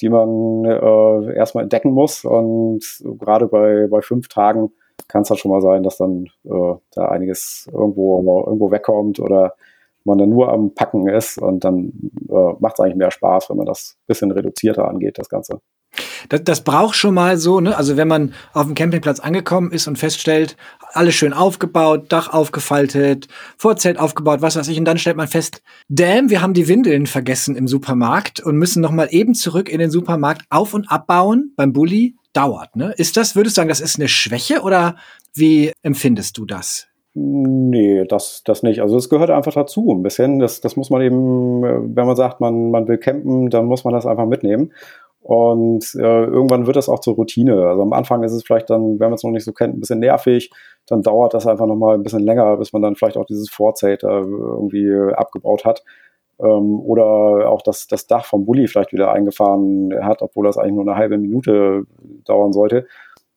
die 0.00 0.08
man 0.08 0.64
äh, 0.64 1.34
erstmal 1.34 1.64
entdecken 1.64 1.92
muss. 1.92 2.24
Und 2.24 2.84
gerade 3.18 3.46
bei, 3.46 3.86
bei 3.88 4.00
fünf 4.00 4.28
Tagen 4.28 4.70
kann 5.08 5.22
es 5.22 5.30
halt 5.30 5.40
schon 5.40 5.50
mal 5.50 5.60
sein, 5.60 5.82
dass 5.82 5.96
dann 5.96 6.26
äh, 6.44 6.74
da 6.94 7.08
einiges 7.08 7.68
irgendwo, 7.72 8.44
irgendwo 8.46 8.70
wegkommt 8.70 9.20
oder 9.20 9.54
man 10.04 10.18
dann 10.18 10.30
nur 10.30 10.50
am 10.50 10.74
Packen 10.74 11.08
ist 11.08 11.38
und 11.38 11.64
dann 11.64 11.92
äh, 12.28 12.52
macht 12.58 12.74
es 12.74 12.80
eigentlich 12.80 12.96
mehr 12.96 13.10
Spaß, 13.10 13.50
wenn 13.50 13.58
man 13.58 13.66
das 13.66 13.96
bisschen 14.06 14.30
reduzierter 14.30 14.88
angeht, 14.88 15.18
das 15.18 15.28
Ganze. 15.28 15.60
Das, 16.28 16.44
das 16.44 16.64
braucht 16.64 16.96
schon 16.96 17.14
mal 17.14 17.36
so, 17.36 17.60
ne? 17.60 17.76
Also 17.76 17.96
wenn 17.96 18.08
man 18.08 18.34
auf 18.52 18.66
dem 18.66 18.74
Campingplatz 18.74 19.20
angekommen 19.20 19.72
ist 19.72 19.88
und 19.88 19.96
feststellt, 19.96 20.56
alles 20.92 21.14
schön 21.14 21.32
aufgebaut, 21.32 22.06
Dach 22.08 22.32
aufgefaltet, 22.32 23.28
Vorzelt 23.56 23.98
aufgebaut, 23.98 24.42
was 24.42 24.56
weiß 24.56 24.68
ich, 24.68 24.78
und 24.78 24.84
dann 24.84 24.98
stellt 24.98 25.16
man 25.16 25.28
fest, 25.28 25.62
damn, 25.88 26.30
wir 26.30 26.42
haben 26.42 26.54
die 26.54 26.68
Windeln 26.68 27.06
vergessen 27.06 27.56
im 27.56 27.68
Supermarkt 27.68 28.40
und 28.40 28.56
müssen 28.56 28.80
noch 28.80 28.90
mal 28.90 29.08
eben 29.10 29.34
zurück 29.34 29.68
in 29.68 29.78
den 29.78 29.90
Supermarkt 29.90 30.42
auf 30.50 30.74
und 30.74 30.90
abbauen 30.90 31.52
beim 31.56 31.72
Bulli 31.72 32.16
dauert. 32.32 32.76
Ne? 32.76 32.94
Ist 32.96 33.16
das, 33.16 33.36
würdest 33.36 33.56
du 33.56 33.60
sagen, 33.60 33.68
das 33.68 33.80
ist 33.80 33.98
eine 33.98 34.08
Schwäche 34.08 34.62
oder 34.62 34.96
wie 35.34 35.72
empfindest 35.82 36.38
du 36.38 36.46
das? 36.46 36.86
Nee, 37.14 38.04
das, 38.04 38.42
das 38.44 38.62
nicht. 38.62 38.80
Also 38.80 38.96
es 38.96 39.08
gehört 39.08 39.30
einfach 39.30 39.52
dazu 39.52 39.92
ein 39.92 40.02
bisschen. 40.02 40.38
Das, 40.38 40.60
das 40.60 40.76
muss 40.76 40.90
man 40.90 41.02
eben, 41.02 41.62
wenn 41.62 42.06
man 42.06 42.14
sagt, 42.14 42.40
man, 42.40 42.70
man 42.70 42.86
will 42.86 42.98
campen, 42.98 43.50
dann 43.50 43.66
muss 43.66 43.82
man 43.82 43.92
das 43.92 44.06
einfach 44.06 44.26
mitnehmen. 44.26 44.72
Und 45.28 45.94
äh, 45.94 46.24
irgendwann 46.24 46.66
wird 46.66 46.76
das 46.76 46.88
auch 46.88 47.00
zur 47.00 47.14
Routine. 47.14 47.66
Also 47.66 47.82
am 47.82 47.92
Anfang 47.92 48.22
ist 48.22 48.32
es 48.32 48.44
vielleicht 48.44 48.70
dann, 48.70 48.98
wenn 48.98 49.10
man 49.10 49.12
es 49.12 49.22
noch 49.22 49.30
nicht 49.30 49.44
so 49.44 49.52
kennt, 49.52 49.76
ein 49.76 49.80
bisschen 49.80 49.98
nervig. 49.98 50.50
Dann 50.86 51.02
dauert 51.02 51.34
das 51.34 51.46
einfach 51.46 51.66
nochmal 51.66 51.96
ein 51.96 52.02
bisschen 52.02 52.22
länger, 52.22 52.56
bis 52.56 52.72
man 52.72 52.80
dann 52.80 52.96
vielleicht 52.96 53.18
auch 53.18 53.26
dieses 53.26 53.50
Vorzelt 53.50 54.04
äh, 54.04 54.06
irgendwie 54.06 54.90
abgebaut 55.14 55.66
hat. 55.66 55.84
Ähm, 56.40 56.80
oder 56.80 57.50
auch 57.50 57.60
das, 57.60 57.86
das 57.88 58.06
Dach 58.06 58.24
vom 58.24 58.46
Bulli 58.46 58.68
vielleicht 58.68 58.94
wieder 58.94 59.12
eingefahren 59.12 59.92
hat, 60.00 60.22
obwohl 60.22 60.46
das 60.46 60.56
eigentlich 60.56 60.76
nur 60.76 60.88
eine 60.88 60.96
halbe 60.96 61.18
Minute 61.18 61.82
dauern 62.24 62.54
sollte. 62.54 62.86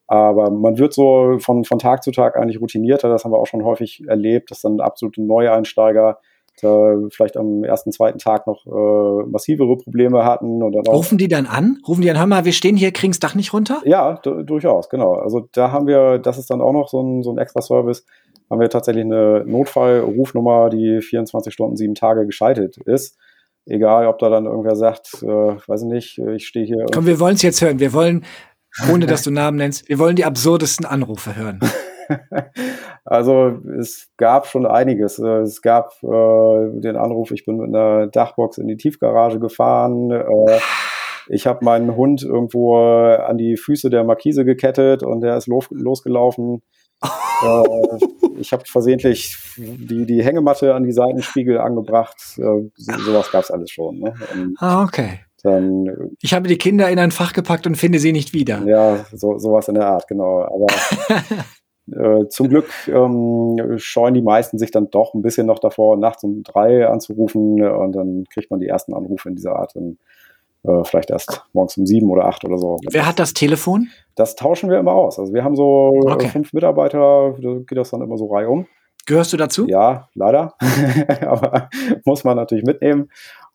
Aber 0.08 0.50
man 0.50 0.78
wird 0.78 0.94
so 0.94 1.40
von, 1.40 1.66
von 1.66 1.78
Tag 1.78 2.04
zu 2.04 2.12
Tag 2.12 2.38
eigentlich 2.38 2.62
routinierter. 2.62 3.10
Das 3.10 3.26
haben 3.26 3.34
wir 3.34 3.38
auch 3.38 3.48
schon 3.48 3.66
häufig 3.66 4.02
erlebt, 4.08 4.50
dass 4.50 4.62
dann 4.62 4.80
absolute 4.80 5.22
Neueinsteiger 5.22 6.20
da 6.62 6.96
vielleicht 7.10 7.38
am 7.38 7.64
ersten, 7.64 7.92
zweiten 7.92 8.20
Tag 8.20 8.48
noch 8.48 8.66
äh, 8.66 9.30
massivere 9.30 9.78
Probleme 9.78 10.24
hatten. 10.24 10.62
Und 10.62 10.74
dann 10.74 10.88
auch 10.88 10.94
Rufen 10.94 11.18
die 11.18 11.28
dann 11.28 11.46
an? 11.46 11.80
Rufen 11.88 12.02
die 12.02 12.12
an, 12.12 12.18
hör 12.18 12.28
mal, 12.28 12.46
wir 12.46 12.54
stehen 12.54 12.76
hier, 12.76 12.92
kriegen 12.92 13.12
das 13.12 13.20
Dach 13.20 13.36
nicht 13.36 13.54
runter? 13.54 13.82
Ja, 13.86 14.16
durchaus, 14.24 14.90
genau. 14.90 15.14
Also 15.14 15.48
da 15.54 15.72
haben 15.72 15.88
wir, 15.88 16.20
das 16.20 16.38
ist 16.38 16.50
dann 16.50 16.62
auch 16.62 16.74
noch 16.74 16.90
so 16.90 17.02
ein, 17.02 17.24
so 17.24 17.32
ein 17.32 17.38
extra 17.38 17.62
Service, 17.62 18.06
haben 18.50 18.60
wir 18.60 18.70
tatsächlich 18.70 19.06
eine 19.06 19.44
Notfallrufnummer, 19.46 20.70
die 20.70 21.02
24 21.02 21.54
Stunden, 21.54 21.78
sieben 21.78 21.96
Tage 21.96 22.26
geschaltet 22.26 22.78
ist. 22.78 23.18
Egal, 23.66 24.08
ob 24.08 24.20
da 24.20 24.30
dann 24.30 24.46
irgendwer 24.46 24.76
sagt, 24.76 25.22
äh, 25.22 25.28
weiß 25.28 25.84
ich 25.84 25.88
nicht, 25.88 26.18
ich 26.18 26.48
stehe 26.48 26.66
hier. 26.66 26.86
Komm, 26.92 27.06
wir 27.06 27.20
wollen 27.20 27.36
es 27.36 27.44
jetzt 27.44 27.62
hören. 27.62 27.80
Wir 27.80 27.94
wollen, 27.94 28.26
ohne 28.92 29.06
dass 29.06 29.24
du 29.24 29.32
Namen 29.32 29.58
nennst. 29.58 29.88
Wir 29.88 30.00
wollen 30.00 30.16
die 30.16 30.26
absurdesten 30.26 30.86
Anrufe 30.86 31.36
hören. 31.36 31.60
also 33.06 33.60
es 33.80 34.10
gab 34.18 34.48
schon 34.48 34.66
einiges. 34.66 35.20
Es 35.20 35.62
gab 35.62 35.92
äh, 36.04 36.80
den 36.80 36.96
Anruf, 36.96 37.32
ich 37.32 37.46
bin 37.46 37.58
mit 37.58 37.76
einer 37.76 38.08
Dachbox 38.08 38.58
in 38.58 38.68
die 38.68 38.78
Tiefgarage 38.78 39.40
gefahren. 39.40 40.12
Äh, 40.12 40.60
ich 41.30 41.48
habe 41.48 41.64
meinen 41.64 41.96
Hund 41.96 42.24
irgendwo 42.24 42.78
an 42.78 43.38
die 43.38 43.58
Füße 43.58 43.90
der 43.90 44.04
Markise 44.04 44.46
gekettet 44.46 45.04
und 45.04 45.22
der 45.22 45.38
ist 45.38 45.48
los, 45.48 45.68
losgelaufen. 45.72 46.62
äh, 47.02 47.64
ich 48.38 48.54
habe 48.54 48.64
versehentlich 48.66 49.38
die, 49.58 50.06
die 50.06 50.24
Hängematte 50.24 50.74
an 50.74 50.84
die 50.84 50.92
Seitenspiegel 50.92 51.60
angebracht. 51.60 52.18
Äh, 52.38 52.70
so, 52.76 52.94
sowas 53.00 53.32
gab 53.32 53.44
es 53.44 53.52
alles 53.52 53.72
schon. 53.72 54.00
Ne? 54.00 54.14
ah, 54.58 54.84
okay. 54.84 55.20
Dann, 55.44 55.86
ich 56.22 56.34
habe 56.34 56.48
die 56.48 56.58
Kinder 56.58 56.90
in 56.90 57.00
ein 57.00 57.12
Fach 57.12 57.34
gepackt 57.34 57.66
und 57.66 57.76
finde 57.76 57.98
sie 57.98 58.12
nicht 58.12 58.34
wieder. 58.34 58.62
Ja, 58.66 59.06
so, 59.12 59.40
sowas 59.40 59.68
in 59.68 59.76
der 59.76 59.88
Art, 59.88 60.08
genau. 60.08 60.42
Aber 60.42 60.68
äh, 61.92 62.28
zum 62.28 62.50
Glück 62.50 62.70
ähm, 62.88 63.78
scheuen 63.78 64.14
die 64.14 64.22
meisten 64.22 64.58
sich 64.58 64.72
dann 64.72 64.90
doch 64.90 65.14
ein 65.14 65.22
bisschen 65.22 65.48
noch 65.48 65.60
davor, 65.60 65.98
nachts 65.98 66.24
um 66.24 66.44
drei 66.44 66.88
anzurufen 66.88 67.64
und 67.64 67.92
dann 67.94 68.26
kriegt 68.32 68.52
man 68.52 68.60
die 68.60 68.68
ersten 68.68 68.94
Anrufe 68.94 69.30
in 69.30 69.36
dieser 69.36 69.56
Art 69.56 69.76
dann 69.76 69.98
äh, 70.64 70.84
vielleicht 70.84 71.10
erst 71.10 71.44
morgens 71.54 71.78
um 71.78 71.86
sieben 71.86 72.10
oder 72.12 72.26
acht 72.26 72.46
oder 72.46 72.58
so. 72.58 72.78
Wer 72.90 73.08
hat 73.08 73.20
das 73.20 73.34
Telefon? 73.34 73.90
Das 74.16 74.36
tauschen 74.36 74.70
wir 74.70 74.80
immer 74.80 74.94
aus. 74.94 75.18
Also 75.18 75.34
wir 75.34 75.44
haben 75.44 75.56
so 75.56 76.00
okay. 76.06 76.28
fünf 76.28 76.54
Mitarbeiter, 76.54 77.36
da 77.42 77.54
geht 77.66 77.78
das 77.78 77.90
dann 77.90 78.02
immer 78.02 78.18
so 78.18 78.28
reihum. 78.28 78.68
Gehörst 79.08 79.34
du 79.34 79.38
dazu? 79.38 79.68
Ja, 79.68 80.10
leider. 80.14 80.54
Aber 81.22 81.70
muss 82.06 82.24
man 82.24 82.38
natürlich 82.38 82.64
mitnehmen. 82.64 83.10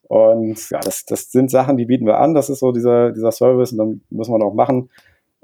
Und 0.08 0.70
ja, 0.70 0.80
das, 0.80 1.04
das 1.04 1.30
sind 1.30 1.50
Sachen, 1.50 1.76
die 1.76 1.86
bieten 1.86 2.06
wir 2.06 2.18
an. 2.18 2.34
Das 2.34 2.50
ist 2.50 2.60
so 2.60 2.72
dieser, 2.72 3.12
dieser 3.12 3.32
Service 3.32 3.72
und 3.72 3.78
dann 3.78 4.00
muss 4.10 4.28
man 4.28 4.42
auch 4.42 4.54
machen. 4.54 4.90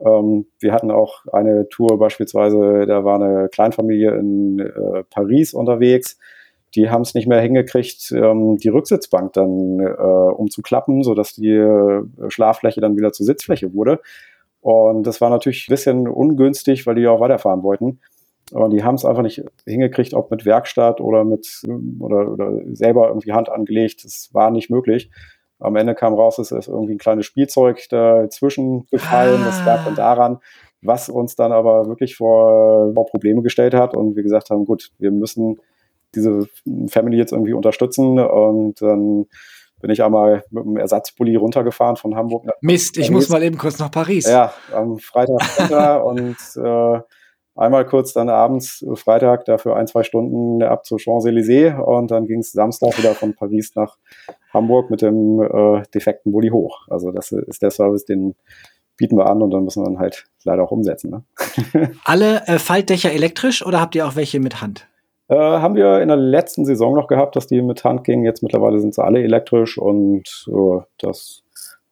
Ähm, 0.04 0.46
wir 0.58 0.72
hatten 0.72 0.90
auch 0.90 1.24
eine 1.32 1.68
Tour 1.68 1.98
beispielsweise, 1.98 2.86
da 2.86 3.04
war 3.04 3.22
eine 3.22 3.48
Kleinfamilie 3.48 4.14
in 4.16 4.58
äh, 4.58 5.04
Paris 5.10 5.54
unterwegs. 5.54 6.18
Die 6.74 6.88
haben 6.88 7.02
es 7.02 7.14
nicht 7.14 7.28
mehr 7.28 7.40
hingekriegt, 7.40 8.12
ähm, 8.12 8.56
die 8.56 8.68
Rücksitzbank 8.68 9.34
dann 9.34 9.78
äh, 9.80 9.92
umzuklappen, 9.92 11.02
sodass 11.02 11.34
die 11.34 11.50
äh, 11.50 12.02
Schlaffläche 12.28 12.80
dann 12.80 12.96
wieder 12.96 13.12
zur 13.12 13.26
Sitzfläche 13.26 13.74
wurde. 13.74 14.00
Und 14.60 15.06
das 15.06 15.20
war 15.20 15.28
natürlich 15.28 15.68
ein 15.68 15.72
bisschen 15.72 16.08
ungünstig, 16.08 16.86
weil 16.86 16.94
die 16.94 17.06
auch 17.08 17.20
weiterfahren 17.20 17.62
wollten. 17.62 18.00
Und 18.52 18.70
die 18.70 18.84
haben 18.84 18.94
es 18.94 19.04
einfach 19.04 19.22
nicht 19.22 19.42
hingekriegt, 19.66 20.14
ob 20.14 20.30
mit 20.30 20.44
Werkstatt 20.44 21.00
oder 21.00 21.24
mit 21.24 21.62
oder, 21.98 22.30
oder 22.30 22.60
selber 22.72 23.08
irgendwie 23.08 23.32
Hand 23.32 23.48
angelegt. 23.48 24.04
Das 24.04 24.30
war 24.32 24.50
nicht 24.50 24.70
möglich. 24.70 25.10
Am 25.62 25.76
Ende 25.76 25.94
kam 25.94 26.14
raus, 26.14 26.38
es 26.38 26.50
ist 26.50 26.68
irgendwie 26.68 26.94
ein 26.94 26.98
kleines 26.98 27.26
Spielzeug 27.26 27.86
dazwischen 27.88 28.86
gefallen. 28.90 29.40
Ah. 29.42 29.46
Das 29.46 29.64
lag 29.64 29.84
dann 29.84 29.94
daran, 29.94 30.38
was 30.82 31.08
uns 31.08 31.36
dann 31.36 31.52
aber 31.52 31.86
wirklich 31.86 32.16
vor, 32.16 32.92
vor 32.94 33.06
Probleme 33.06 33.42
gestellt 33.42 33.74
hat. 33.74 33.96
Und 33.96 34.16
wir 34.16 34.22
gesagt 34.22 34.50
haben, 34.50 34.64
gut, 34.64 34.90
wir 34.98 35.10
müssen 35.10 35.60
diese 36.14 36.48
Family 36.88 37.16
jetzt 37.16 37.32
irgendwie 37.32 37.54
unterstützen. 37.54 38.18
Und 38.18 38.82
dann 38.82 39.26
bin 39.80 39.90
ich 39.90 40.02
einmal 40.02 40.44
mit 40.50 40.64
einem 40.64 40.76
Ersatzpulli 40.76 41.36
runtergefahren 41.36 41.96
von 41.96 42.14
Hamburg. 42.14 42.46
Mist, 42.60 42.96
ich 42.98 43.10
muss 43.10 43.28
mal 43.28 43.42
eben 43.42 43.58
kurz 43.58 43.78
nach 43.78 43.90
Paris. 43.90 44.26
Ja, 44.26 44.52
am 44.72 44.98
Freitag 44.98 46.04
und 46.04 46.36
äh, 46.56 47.00
einmal 47.54 47.86
kurz 47.86 48.12
dann 48.12 48.28
abends, 48.28 48.82
äh, 48.82 48.96
Freitag, 48.96 49.44
dafür 49.44 49.76
ein, 49.76 49.86
zwei 49.86 50.02
Stunden 50.02 50.62
ab 50.62 50.84
zur 50.86 50.98
Champs-Élysées 50.98 51.78
und 51.78 52.10
dann 52.10 52.26
ging 52.26 52.40
es 52.40 52.52
Samstag 52.52 52.96
wieder 52.98 53.14
von 53.14 53.34
Paris 53.34 53.74
nach 53.74 53.98
Hamburg 54.52 54.90
mit 54.90 55.02
dem 55.02 55.40
äh, 55.40 55.82
defekten 55.94 56.32
Bulli 56.32 56.48
hoch. 56.48 56.86
Also 56.88 57.10
das 57.10 57.32
ist 57.32 57.62
der 57.62 57.70
Service, 57.70 58.04
den 58.04 58.34
bieten 58.96 59.16
wir 59.16 59.26
an 59.26 59.42
und 59.42 59.50
dann 59.50 59.64
müssen 59.64 59.82
wir 59.82 59.86
dann 59.86 59.98
halt 59.98 60.26
leider 60.44 60.62
auch 60.62 60.70
umsetzen. 60.70 61.10
Ne? 61.10 61.24
Alle 62.04 62.46
äh, 62.46 62.58
Faltdächer 62.58 63.12
elektrisch 63.12 63.64
oder 63.64 63.80
habt 63.80 63.94
ihr 63.94 64.06
auch 64.06 64.16
welche 64.16 64.40
mit 64.40 64.60
Hand? 64.60 64.86
Äh, 65.28 65.34
haben 65.34 65.74
wir 65.74 66.00
in 66.00 66.08
der 66.08 66.16
letzten 66.16 66.64
Saison 66.64 66.94
noch 66.94 67.08
gehabt, 67.08 67.36
dass 67.36 67.46
die 67.46 67.62
mit 67.62 67.84
Hand 67.84 68.04
gingen. 68.04 68.24
Jetzt 68.24 68.42
mittlerweile 68.42 68.80
sind 68.80 68.94
sie 68.94 69.02
alle 69.02 69.22
elektrisch 69.22 69.78
und 69.78 70.46
äh, 70.48 70.82
das 70.98 71.42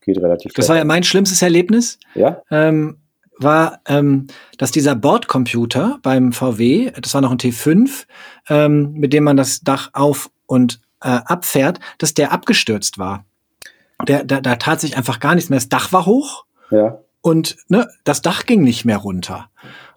geht 0.02 0.18
relativ 0.18 0.52
Das 0.52 0.68
war 0.68 0.76
ja 0.76 0.84
mein 0.84 1.02
schlimmstes 1.02 1.40
Erlebnis. 1.42 1.98
Ja. 2.14 2.42
Ähm, 2.50 2.99
war, 3.42 3.80
ähm, 3.86 4.26
dass 4.58 4.70
dieser 4.70 4.94
Bordcomputer 4.94 5.98
beim 6.02 6.32
VW, 6.32 6.92
das 7.00 7.14
war 7.14 7.20
noch 7.20 7.30
ein 7.30 7.38
T5, 7.38 8.06
ähm, 8.48 8.92
mit 8.92 9.12
dem 9.12 9.24
man 9.24 9.36
das 9.36 9.60
Dach 9.60 9.90
auf 9.92 10.30
und 10.46 10.80
äh, 11.02 11.08
abfährt, 11.08 11.80
dass 11.98 12.14
der 12.14 12.32
abgestürzt 12.32 12.98
war. 12.98 13.24
Der, 14.06 14.24
da, 14.24 14.40
da 14.40 14.56
tat 14.56 14.80
sich 14.80 14.96
einfach 14.96 15.20
gar 15.20 15.34
nichts 15.34 15.50
mehr. 15.50 15.58
Das 15.58 15.68
Dach 15.68 15.92
war 15.92 16.06
hoch 16.06 16.44
ja. 16.70 16.98
und 17.20 17.56
ne, 17.68 17.88
das 18.04 18.22
Dach 18.22 18.46
ging 18.46 18.62
nicht 18.62 18.84
mehr 18.84 18.98
runter. 18.98 19.50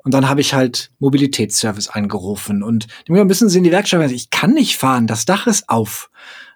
Und 0.04 0.14
dann 0.14 0.28
habe 0.28 0.42
ich 0.42 0.54
halt 0.54 0.92
Mobilitätsservice 1.00 1.88
angerufen 1.88 2.62
und 2.62 2.88
die 3.08 3.14
müssen 3.14 3.48
sie 3.48 3.60
in 3.60 3.64
die 3.64 3.72
Werkstatt. 3.72 4.12
Ich 4.12 4.30
kann 4.30 4.54
nicht 4.54 4.78
fahren, 4.78 5.08
das 5.08 5.26
Dach 5.26 5.48
ist 5.48 5.70
auf. 5.70 6.10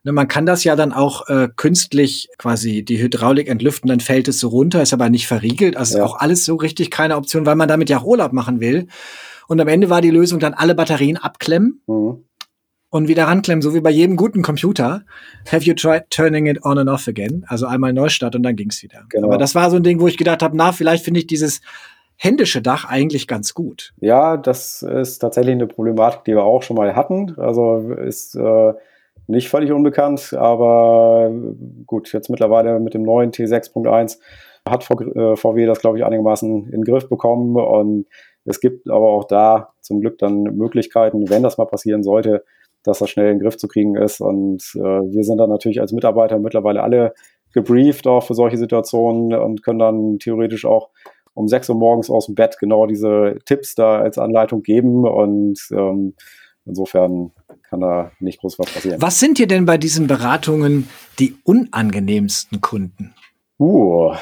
Ne, 0.04 0.12
man 0.12 0.28
kann 0.28 0.46
das 0.46 0.64
ja 0.64 0.76
dann 0.76 0.92
auch 0.92 1.28
äh, 1.30 1.50
künstlich 1.56 2.30
quasi 2.38 2.84
die 2.84 3.00
Hydraulik 3.02 3.48
entlüften, 3.48 3.88
dann 3.88 4.00
fällt 4.02 4.28
es 4.28 4.40
so 4.40 4.50
runter, 4.50 4.82
ist 4.82 4.94
aber 4.94 5.10
nicht 5.10 5.28
verriegelt. 5.28 5.78
Also 5.78 5.98
ja. 5.98 6.04
ist 6.04 6.10
auch 6.10 6.20
alles 6.20 6.46
so 6.46 6.56
richtig 6.56 6.92
keine 6.92 7.16
Option, 7.16 7.46
weil 7.46 7.56
man 7.56 7.70
damit 7.70 7.90
ja 7.90 8.00
auch 8.00 8.06
Urlaub 8.06 8.34
machen 8.34 8.60
will. 8.60 8.88
Und 9.48 9.62
am 9.62 9.68
Ende 9.68 9.90
war 9.90 10.02
die 10.02 10.12
Lösung 10.12 10.40
dann 10.40 10.54
alle 10.54 10.76
Batterien 10.76 11.18
abklemmen. 11.18 11.82
Mhm. 11.88 12.24
Und 12.90 13.10
wieder 13.10 13.26
ranklemmen, 13.26 13.62
so 13.62 13.74
wie 13.74 13.82
bei 13.82 13.90
jedem 13.90 14.16
guten 14.16 14.42
Computer. 14.42 15.04
Have 15.52 15.66
you 15.66 15.74
tried 15.74 16.10
turning 16.10 16.46
it 16.46 16.64
on 16.64 16.78
and 16.78 16.90
off 16.90 17.10
again? 17.10 17.44
Also 17.48 17.66
einmal 17.66 17.92
Neustart 17.92 18.34
und 18.36 18.44
dann 18.44 18.56
ging's 18.56 18.82
wieder. 18.82 19.04
Genau. 19.10 19.28
Aber 19.28 19.38
das 19.38 19.56
war 19.56 19.70
so 19.70 19.76
ein 19.76 19.84
Ding, 19.84 20.00
wo 20.00 20.08
ich 20.08 20.16
gedacht 20.16 20.42
habe, 20.42 20.56
na, 20.56 20.72
vielleicht 20.72 21.04
finde 21.04 21.20
ich 21.20 21.28
dieses 21.28 21.60
händische 22.18 22.62
Dach 22.62 22.86
eigentlich 22.86 23.28
ganz 23.28 23.54
gut. 23.54 23.94
Ja, 24.00 24.38
das 24.38 24.82
ist 24.82 25.20
tatsächlich 25.20 25.54
eine 25.54 25.68
Problematik, 25.68 26.24
die 26.26 26.34
wir 26.34 26.44
auch 26.44 26.64
schon 26.64 26.76
mal 26.76 26.96
hatten. 26.96 27.36
Also 27.38 27.92
ist 27.92 28.36
äh, 28.36 28.74
nicht 29.28 29.50
völlig 29.50 29.72
unbekannt, 29.72 30.34
aber 30.34 31.32
gut, 31.86 32.12
jetzt 32.14 32.30
mittlerweile 32.30 32.80
mit 32.80 32.94
dem 32.94 33.04
neuen 33.04 33.32
T6.1 33.32 34.20
hat 34.68 34.84
VW 34.84 35.64
äh, 35.64 35.66
das, 35.66 35.80
glaube 35.80 35.98
ich, 35.98 36.06
einigermaßen 36.06 36.66
in 36.66 36.72
den 36.72 36.84
Griff 36.84 37.08
bekommen 37.08 37.56
und 37.56 38.08
es 38.46 38.62
gibt 38.62 38.90
aber 38.90 39.10
auch 39.10 39.26
da 39.26 39.74
zum 39.82 40.00
Glück 40.00 40.18
dann 40.18 40.44
Möglichkeiten, 40.44 41.30
wenn 41.30 41.44
das 41.44 41.58
mal 41.58 41.66
passieren 41.66 42.02
sollte, 42.02 42.44
dass 42.84 43.00
das 43.00 43.10
schnell 43.10 43.32
in 43.32 43.38
den 43.38 43.44
Griff 43.44 43.58
zu 43.58 43.68
kriegen 43.68 43.96
ist. 43.96 44.22
Und 44.22 44.64
äh, 44.76 44.80
wir 44.80 45.24
sind 45.24 45.38
dann 45.38 45.50
natürlich 45.50 45.82
als 45.82 45.92
Mitarbeiter 45.92 46.40
mittlerweile 46.40 46.82
alle 46.82 47.14
gebrieft 47.54 48.08
auch 48.08 48.24
für 48.24 48.36
solche 48.36 48.58
Situationen 48.58 49.38
und 49.38 49.64
können 49.64 49.80
dann 49.80 50.20
theoretisch 50.20 50.66
auch 50.66 50.90
um 51.38 51.48
6 51.48 51.70
Uhr 51.70 51.76
morgens 51.76 52.10
aus 52.10 52.26
dem 52.26 52.36
Bett 52.36 52.58
genau 52.60 52.88
diese 52.88 53.38
Tipps 53.46 53.76
da 53.76 54.00
als 54.00 54.18
Anleitung 54.18 54.64
geben. 54.64 55.08
Und 55.08 55.60
ähm, 55.72 56.16
insofern 56.66 57.32
kann 57.70 57.80
da 57.80 58.12
nicht 58.20 58.42
groß 58.42 58.58
was 58.58 58.72
passieren. 58.72 59.02
Was 59.02 59.20
sind 59.20 59.38
dir 59.38 59.48
denn 59.48 59.66
bei 59.66 59.78
diesen 59.78 60.08
Beratungen 60.08 60.90
die 61.20 61.36
unangenehmsten 61.44 62.60
Kunden? 62.60 63.14
Uh, 63.60 64.14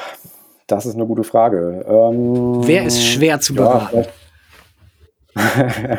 das 0.66 0.84
ist 0.84 0.94
eine 0.94 1.06
gute 1.06 1.24
Frage. 1.24 1.86
Ähm, 1.88 2.60
Wer 2.66 2.84
ist 2.84 3.02
schwer 3.02 3.40
zu 3.40 3.54
beraten? 3.54 4.04
Ja, 5.34 5.98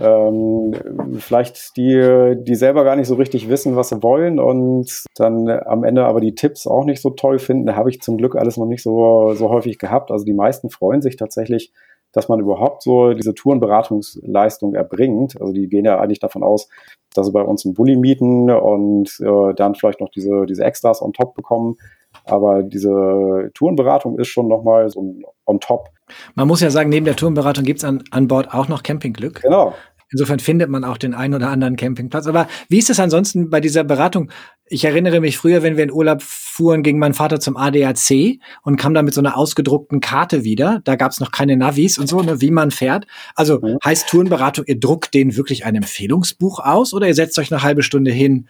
ähm, 0.00 0.74
vielleicht 1.18 1.76
die, 1.76 2.36
die 2.40 2.54
selber 2.54 2.84
gar 2.84 2.96
nicht 2.96 3.08
so 3.08 3.14
richtig 3.14 3.48
wissen, 3.48 3.76
was 3.76 3.88
sie 3.88 4.02
wollen 4.02 4.38
und 4.38 5.04
dann 5.16 5.48
am 5.48 5.84
Ende 5.84 6.04
aber 6.04 6.20
die 6.20 6.34
Tipps 6.34 6.66
auch 6.66 6.84
nicht 6.84 7.02
so 7.02 7.10
toll 7.10 7.38
finden. 7.38 7.66
Da 7.66 7.76
habe 7.76 7.90
ich 7.90 8.00
zum 8.00 8.16
Glück 8.16 8.36
alles 8.36 8.56
noch 8.56 8.66
nicht 8.66 8.82
so, 8.82 9.34
so 9.34 9.48
häufig 9.48 9.78
gehabt. 9.78 10.10
Also 10.10 10.24
die 10.24 10.34
meisten 10.34 10.70
freuen 10.70 11.02
sich 11.02 11.16
tatsächlich, 11.16 11.72
dass 12.12 12.28
man 12.28 12.40
überhaupt 12.40 12.82
so 12.82 13.12
diese 13.12 13.34
Tourenberatungsleistung 13.34 14.74
erbringt. 14.74 15.40
Also 15.40 15.52
die 15.52 15.68
gehen 15.68 15.84
ja 15.84 15.98
eigentlich 15.98 16.20
davon 16.20 16.42
aus, 16.42 16.68
dass 17.14 17.26
sie 17.26 17.32
bei 17.32 17.42
uns 17.42 17.64
einen 17.64 17.74
Bulli 17.74 17.96
mieten 17.96 18.50
und 18.50 19.20
äh, 19.20 19.54
dann 19.54 19.74
vielleicht 19.74 20.00
noch 20.00 20.10
diese, 20.10 20.46
diese 20.46 20.64
Extras 20.64 21.02
on 21.02 21.12
top 21.12 21.34
bekommen. 21.34 21.76
Aber 22.24 22.62
diese 22.62 23.50
Tourenberatung 23.54 24.18
ist 24.18 24.28
schon 24.28 24.48
nochmal 24.48 24.88
so 24.90 25.02
ein 25.02 25.22
on 25.46 25.60
top. 25.60 25.90
Man 26.34 26.48
muss 26.48 26.60
ja 26.60 26.70
sagen, 26.70 26.90
neben 26.90 27.04
der 27.04 27.16
Tourenberatung 27.16 27.64
gibt 27.64 27.80
es 27.80 27.84
an, 27.84 28.02
an 28.10 28.28
Bord 28.28 28.52
auch 28.52 28.68
noch 28.68 28.82
Campingglück. 28.82 29.42
Genau. 29.42 29.74
Insofern 30.10 30.38
findet 30.38 30.70
man 30.70 30.84
auch 30.84 30.96
den 30.96 31.12
einen 31.12 31.34
oder 31.34 31.50
anderen 31.50 31.76
Campingplatz. 31.76 32.26
Aber 32.26 32.48
wie 32.70 32.78
ist 32.78 32.88
es 32.88 32.98
ansonsten 32.98 33.50
bei 33.50 33.60
dieser 33.60 33.84
Beratung? 33.84 34.30
Ich 34.64 34.84
erinnere 34.84 35.20
mich 35.20 35.36
früher, 35.36 35.62
wenn 35.62 35.76
wir 35.76 35.84
in 35.84 35.92
Urlaub 35.92 36.22
fuhren, 36.22 36.82
ging 36.82 36.98
mein 36.98 37.12
Vater 37.12 37.40
zum 37.40 37.58
ADAC 37.58 38.38
und 38.62 38.76
kam 38.76 38.94
da 38.94 39.02
mit 39.02 39.12
so 39.12 39.20
einer 39.20 39.36
ausgedruckten 39.36 40.00
Karte 40.00 40.44
wieder. 40.44 40.80
Da 40.84 40.96
gab 40.96 41.12
es 41.12 41.20
noch 41.20 41.30
keine 41.30 41.58
Navis 41.58 41.98
und 41.98 42.06
so, 42.06 42.22
ne, 42.22 42.40
wie 42.40 42.50
man 42.50 42.70
fährt. 42.70 43.06
Also 43.34 43.60
mhm. 43.60 43.78
heißt 43.84 44.08
Tourenberatung, 44.08 44.64
ihr 44.66 44.80
druckt 44.80 45.12
denen 45.12 45.36
wirklich 45.36 45.66
ein 45.66 45.74
Empfehlungsbuch 45.74 46.60
aus 46.60 46.94
oder 46.94 47.06
ihr 47.06 47.14
setzt 47.14 47.38
euch 47.38 47.52
eine 47.52 47.62
halbe 47.62 47.82
Stunde 47.82 48.10
hin 48.10 48.48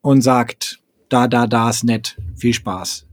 und 0.00 0.22
sagt, 0.22 0.80
da, 1.08 1.28
da, 1.28 1.46
da 1.46 1.70
ist 1.70 1.84
nett, 1.84 2.16
viel 2.36 2.52
Spaß. 2.52 3.06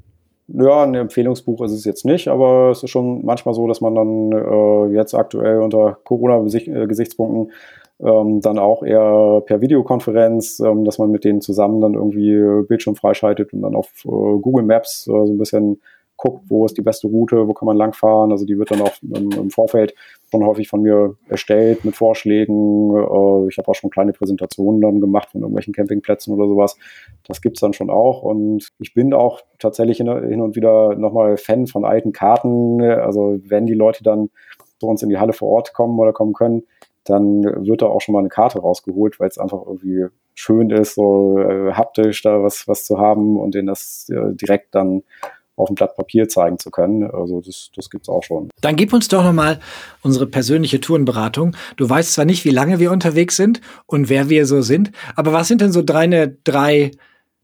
Ja, 0.47 0.83
ein 0.83 0.93
Empfehlungsbuch 0.93 1.63
ist 1.63 1.71
es 1.71 1.85
jetzt 1.85 2.05
nicht, 2.05 2.27
aber 2.27 2.69
es 2.69 2.83
ist 2.83 2.91
schon 2.91 3.25
manchmal 3.25 3.55
so, 3.55 3.67
dass 3.67 3.81
man 3.81 3.95
dann 3.95 4.31
äh, 4.31 4.93
jetzt 4.93 5.15
aktuell 5.15 5.59
unter 5.59 5.97
Corona-Gesichtspunkten 6.03 7.51
ähm, 7.99 8.41
dann 8.41 8.59
auch 8.59 8.83
eher 8.83 9.41
per 9.45 9.61
Videokonferenz, 9.61 10.59
ähm, 10.59 10.85
dass 10.85 10.99
man 10.99 11.09
mit 11.09 11.23
denen 11.23 11.41
zusammen 11.41 11.81
dann 11.81 11.95
irgendwie 11.95 12.63
Bildschirm 12.67 12.95
freischaltet 12.95 13.53
und 13.53 13.61
dann 13.63 13.75
auf 13.75 13.87
äh, 14.05 14.09
Google 14.09 14.65
Maps 14.65 15.07
äh, 15.07 15.11
so 15.11 15.33
ein 15.33 15.37
bisschen 15.39 15.81
guckt, 16.17 16.43
wo 16.47 16.65
ist 16.65 16.77
die 16.77 16.81
beste 16.81 17.07
Route, 17.07 17.47
wo 17.47 17.53
kann 17.53 17.65
man 17.65 17.77
langfahren. 17.77 18.31
Also 18.31 18.45
die 18.45 18.57
wird 18.57 18.71
dann 18.71 18.81
auch 18.81 18.93
im, 19.01 19.31
im 19.31 19.49
Vorfeld 19.49 19.95
schon 20.35 20.45
häufig 20.45 20.67
von 20.67 20.81
mir 20.81 21.15
erstellt 21.29 21.85
mit 21.85 21.95
Vorschlägen. 21.95 22.91
Äh, 22.91 23.47
ich 23.49 23.57
habe 23.57 23.67
auch 23.67 23.75
schon 23.75 23.89
kleine 23.89 24.13
Präsentationen 24.13 24.81
dann 24.81 25.01
gemacht 25.01 25.29
von 25.31 25.41
irgendwelchen 25.41 25.73
Campingplätzen 25.73 26.33
oder 26.33 26.47
sowas. 26.47 26.77
Das 27.25 27.41
gibt's 27.41 27.61
dann 27.61 27.73
schon 27.73 27.89
auch. 27.89 28.21
Und 28.21 28.69
ich 28.79 28.93
bin 28.93 29.13
auch 29.13 29.41
tatsächlich 29.59 29.97
hin, 29.97 30.07
hin 30.07 30.41
und 30.41 30.55
wieder 30.55 30.95
nochmal 30.95 31.37
Fan 31.37 31.67
von 31.67 31.85
alten 31.85 32.11
Karten. 32.11 32.81
Also 32.81 33.39
wenn 33.45 33.65
die 33.65 33.73
Leute 33.73 34.03
dann 34.03 34.29
zu 34.79 34.87
uns 34.87 35.01
in 35.01 35.09
die 35.09 35.17
Halle 35.17 35.33
vor 35.33 35.49
Ort 35.49 35.73
kommen 35.73 35.97
oder 35.99 36.13
kommen 36.13 36.33
können, 36.33 36.63
dann 37.05 37.43
wird 37.43 37.81
da 37.81 37.85
auch 37.85 38.01
schon 38.01 38.13
mal 38.13 38.19
eine 38.19 38.29
Karte 38.29 38.59
rausgeholt, 38.59 39.19
weil 39.19 39.29
es 39.29 39.37
einfach 39.37 39.61
irgendwie 39.65 40.07
schön 40.33 40.69
ist, 40.69 40.95
so 40.95 41.39
äh, 41.39 41.71
haptisch 41.73 42.21
da 42.23 42.43
was, 42.43 42.67
was 42.67 42.83
zu 42.83 42.99
haben 42.99 43.39
und 43.39 43.55
denen 43.55 43.67
das 43.67 44.09
äh, 44.09 44.33
direkt 44.33 44.75
dann 44.75 45.03
auf 45.55 45.67
dem 45.67 45.75
Blatt 45.75 45.95
Papier 45.95 46.27
zeigen 46.27 46.59
zu 46.59 46.71
können. 46.71 47.09
Also 47.09 47.41
das, 47.41 47.69
das 47.75 47.89
gibt 47.89 48.05
es 48.05 48.09
auch 48.09 48.23
schon. 48.23 48.49
Dann 48.61 48.75
gib 48.75 48.93
uns 48.93 49.07
doch 49.07 49.23
nochmal 49.23 49.59
unsere 50.01 50.27
persönliche 50.27 50.79
Tourenberatung. 50.79 51.55
Du 51.77 51.89
weißt 51.89 52.13
zwar 52.13 52.25
nicht, 52.25 52.45
wie 52.45 52.49
lange 52.49 52.79
wir 52.79 52.91
unterwegs 52.91 53.35
sind 53.35 53.61
und 53.85 54.09
wer 54.09 54.29
wir 54.29 54.45
so 54.45 54.61
sind, 54.61 54.91
aber 55.15 55.33
was 55.33 55.47
sind 55.47 55.61
denn 55.61 55.71
so 55.71 55.81
drei, 55.81 56.35
drei 56.43 56.91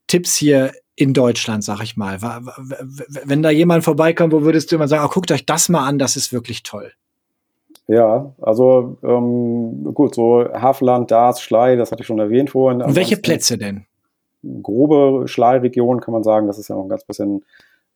Tipps 0.08 0.36
hier 0.36 0.72
in 0.96 1.14
Deutschland, 1.14 1.64
sag 1.64 1.82
ich 1.82 1.96
mal? 1.96 2.20
Wenn 2.22 3.42
da 3.42 3.50
jemand 3.50 3.84
vorbeikommt, 3.84 4.34
wo 4.34 4.42
würdest 4.42 4.72
du 4.72 4.76
immer 4.76 4.88
sagen, 4.88 5.06
oh, 5.06 5.14
guckt 5.14 5.32
euch 5.32 5.46
das 5.46 5.70
mal 5.70 5.88
an, 5.88 5.98
das 5.98 6.16
ist 6.16 6.34
wirklich 6.34 6.64
toll. 6.64 6.92
Ja, 7.88 8.34
also 8.42 8.98
ähm, 9.04 9.94
gut, 9.94 10.16
so 10.16 10.46
Havelland, 10.54 11.12
Dars, 11.12 11.42
Schlei, 11.42 11.76
das 11.76 11.92
hatte 11.92 12.02
ich 12.02 12.08
schon 12.08 12.20
erwähnt 12.20 12.52
vorhin. 12.52 12.82
Und 12.82 12.96
welche 12.96 13.18
Plätze 13.18 13.58
denn? 13.58 13.86
Grobe 14.64 15.28
Schlei-Region 15.28 16.00
kann 16.00 16.14
man 16.14 16.24
sagen, 16.24 16.48
das 16.48 16.58
ist 16.58 16.70
ja 16.70 16.76
noch 16.76 16.84
ein 16.84 16.90
ganz 16.90 17.04
bisschen 17.04 17.44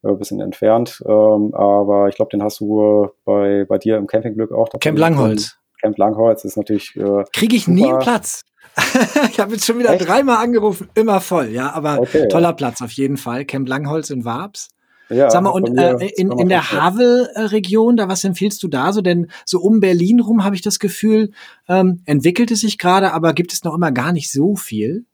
ein 0.05 0.13
äh, 0.13 0.17
bisschen 0.17 0.39
entfernt. 0.39 1.03
Ähm, 1.05 1.53
aber 1.53 2.07
ich 2.09 2.15
glaube, 2.15 2.29
den 2.29 2.43
hast 2.43 2.59
du 2.59 3.09
bei, 3.25 3.65
bei 3.67 3.77
dir 3.77 3.97
im 3.97 4.07
Campingglück 4.07 4.51
auch. 4.51 4.69
Camp 4.79 4.97
Langholz. 4.97 5.57
Camp 5.81 5.97
Langholz 5.97 6.45
ist 6.45 6.57
natürlich. 6.57 6.95
Äh, 6.95 7.23
Kriege 7.33 7.55
ich 7.55 7.65
super. 7.65 7.75
nie 7.75 7.87
einen 7.87 7.99
Platz. 7.99 8.43
ich 9.31 9.39
habe 9.39 9.53
jetzt 9.53 9.65
schon 9.65 9.79
wieder 9.79 9.93
Echt? 9.93 10.07
dreimal 10.07 10.43
angerufen, 10.43 10.89
immer 10.95 11.21
voll, 11.21 11.47
ja, 11.47 11.71
aber 11.71 11.99
okay, 12.01 12.27
toller 12.27 12.49
ja. 12.49 12.53
Platz 12.53 12.81
auf 12.81 12.91
jeden 12.91 13.15
Fall. 13.15 13.45
Camp 13.45 13.69
Langholz 13.69 14.09
in 14.09 14.25
Warbs. 14.25 14.69
Ja, 15.07 15.29
Sag 15.29 15.43
mal, 15.43 15.51
und 15.51 15.77
äh, 15.77 16.07
in, 16.17 16.31
in 16.31 16.49
der 16.49 16.71
Havel-Region, 16.71 17.95
da 17.95 18.09
was 18.09 18.23
empfiehlst 18.23 18.63
du 18.63 18.67
da 18.67 18.91
so? 18.91 19.01
Denn 19.01 19.27
so 19.45 19.59
um 19.59 19.79
Berlin 19.79 20.19
rum 20.19 20.43
habe 20.43 20.55
ich 20.55 20.63
das 20.63 20.79
Gefühl, 20.79 21.31
ähm, 21.69 22.01
entwickelt 22.05 22.49
es 22.49 22.61
sich 22.61 22.79
gerade, 22.79 23.13
aber 23.13 23.33
gibt 23.33 23.53
es 23.53 23.63
noch 23.63 23.75
immer 23.75 23.91
gar 23.91 24.11
nicht 24.11 24.31
so 24.31 24.55
viel. 24.55 25.05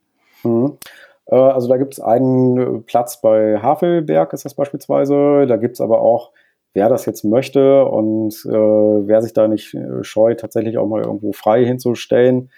Mhm. 0.44 0.78
Äh, 1.26 1.34
also 1.34 1.68
da 1.68 1.76
gibt 1.76 1.94
es 1.94 2.00
einen 2.00 2.84
Platz 2.84 3.20
bei 3.20 3.58
Havelberg, 3.58 4.32
ist 4.32 4.44
das 4.44 4.54
beispielsweise. 4.54 5.46
Da 5.46 5.56
gibt 5.56 5.74
es 5.74 5.80
aber 5.80 6.00
auch, 6.00 6.32
wer 6.74 6.88
das 6.88 7.06
jetzt 7.06 7.24
möchte 7.24 7.84
und 7.84 8.34
äh, 8.46 8.50
wer 8.50 9.22
sich 9.22 9.32
da 9.32 9.48
nicht 9.48 9.74
äh, 9.74 10.02
scheut, 10.02 10.40
tatsächlich 10.40 10.78
auch 10.78 10.86
mal 10.86 11.02
irgendwo 11.02 11.32
frei 11.32 11.64
hinzustellen. 11.64 12.50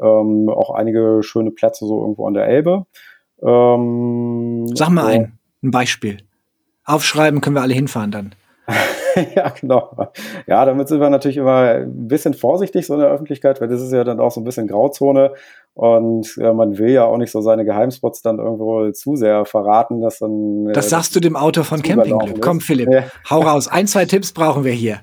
Ähm, 0.00 0.48
auch 0.48 0.70
einige 0.70 1.22
schöne 1.22 1.50
Plätze 1.50 1.86
so 1.86 2.00
irgendwo 2.00 2.26
an 2.26 2.34
der 2.34 2.46
Elbe. 2.46 2.86
Ähm, 3.42 4.66
Sag 4.74 4.90
mal 4.90 5.06
ein, 5.06 5.38
ein 5.62 5.70
Beispiel. 5.70 6.18
Aufschreiben 6.84 7.40
können 7.40 7.56
wir 7.56 7.62
alle 7.62 7.74
hinfahren 7.74 8.10
dann. 8.10 8.34
ja, 9.34 9.52
genau. 9.60 9.90
Ja, 10.46 10.64
damit 10.64 10.88
sind 10.88 11.00
wir 11.00 11.10
natürlich 11.10 11.36
immer 11.36 11.60
ein 11.60 12.08
bisschen 12.08 12.34
vorsichtig 12.34 12.86
so 12.86 12.94
in 12.94 13.00
der 13.00 13.10
Öffentlichkeit, 13.10 13.60
weil 13.60 13.68
das 13.68 13.82
ist 13.82 13.92
ja 13.92 14.04
dann 14.04 14.20
auch 14.20 14.30
so 14.30 14.40
ein 14.40 14.44
bisschen 14.44 14.66
Grauzone 14.66 15.32
und 15.74 16.34
ja, 16.36 16.52
man 16.52 16.76
will 16.78 16.90
ja 16.90 17.04
auch 17.04 17.18
nicht 17.18 17.30
so 17.30 17.40
seine 17.40 17.64
Geheimspots 17.64 18.20
dann 18.22 18.38
irgendwo 18.38 18.90
zu 18.90 19.14
sehr 19.14 19.44
verraten, 19.44 20.00
dass 20.00 20.18
dann. 20.18 20.66
Das 20.72 20.86
äh, 20.86 20.88
sagst 20.88 21.14
du 21.14 21.20
dem 21.20 21.36
Auto 21.36 21.62
von 21.62 21.82
Campingglück. 21.82 22.42
Komm, 22.42 22.60
Philipp, 22.60 22.90
ja. 22.90 23.04
hau 23.30 23.40
raus. 23.40 23.68
Ein, 23.68 23.86
zwei 23.86 24.04
Tipps 24.04 24.32
brauchen 24.32 24.64
wir 24.64 24.72
hier. 24.72 24.98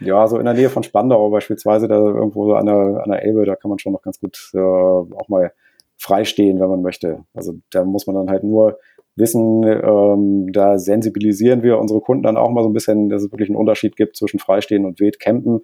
Ja, 0.00 0.26
so 0.28 0.38
in 0.38 0.44
der 0.44 0.54
Nähe 0.54 0.68
von 0.68 0.82
Spandau 0.82 1.30
beispielsweise, 1.30 1.88
da 1.88 1.96
irgendwo 1.96 2.46
so 2.46 2.54
an 2.54 2.66
der, 2.66 2.76
an 2.76 3.10
der 3.10 3.22
Elbe, 3.22 3.46
da 3.46 3.56
kann 3.56 3.70
man 3.70 3.78
schon 3.78 3.94
noch 3.94 4.02
ganz 4.02 4.20
gut 4.20 4.50
äh, 4.54 4.58
auch 4.58 5.28
mal 5.28 5.52
freistehen, 5.96 6.60
wenn 6.60 6.68
man 6.68 6.82
möchte. 6.82 7.24
Also 7.34 7.54
da 7.70 7.84
muss 7.84 8.06
man 8.06 8.16
dann 8.16 8.30
halt 8.30 8.44
nur 8.44 8.78
wissen, 9.18 9.64
ähm, 9.64 10.52
da 10.52 10.78
sensibilisieren 10.78 11.62
wir 11.62 11.78
unsere 11.78 12.00
Kunden 12.00 12.22
dann 12.22 12.36
auch 12.36 12.50
mal 12.50 12.62
so 12.62 12.68
ein 12.68 12.74
bisschen, 12.74 13.08
dass 13.08 13.22
es 13.22 13.32
wirklich 13.32 13.48
einen 13.48 13.56
Unterschied 13.56 13.96
gibt 13.96 14.16
zwischen 14.16 14.38
Freistehen 14.38 14.84
und 14.84 15.00
Wildcampen 15.00 15.62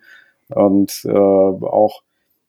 und 0.48 1.02
äh, 1.04 1.10
auch, 1.10 2.02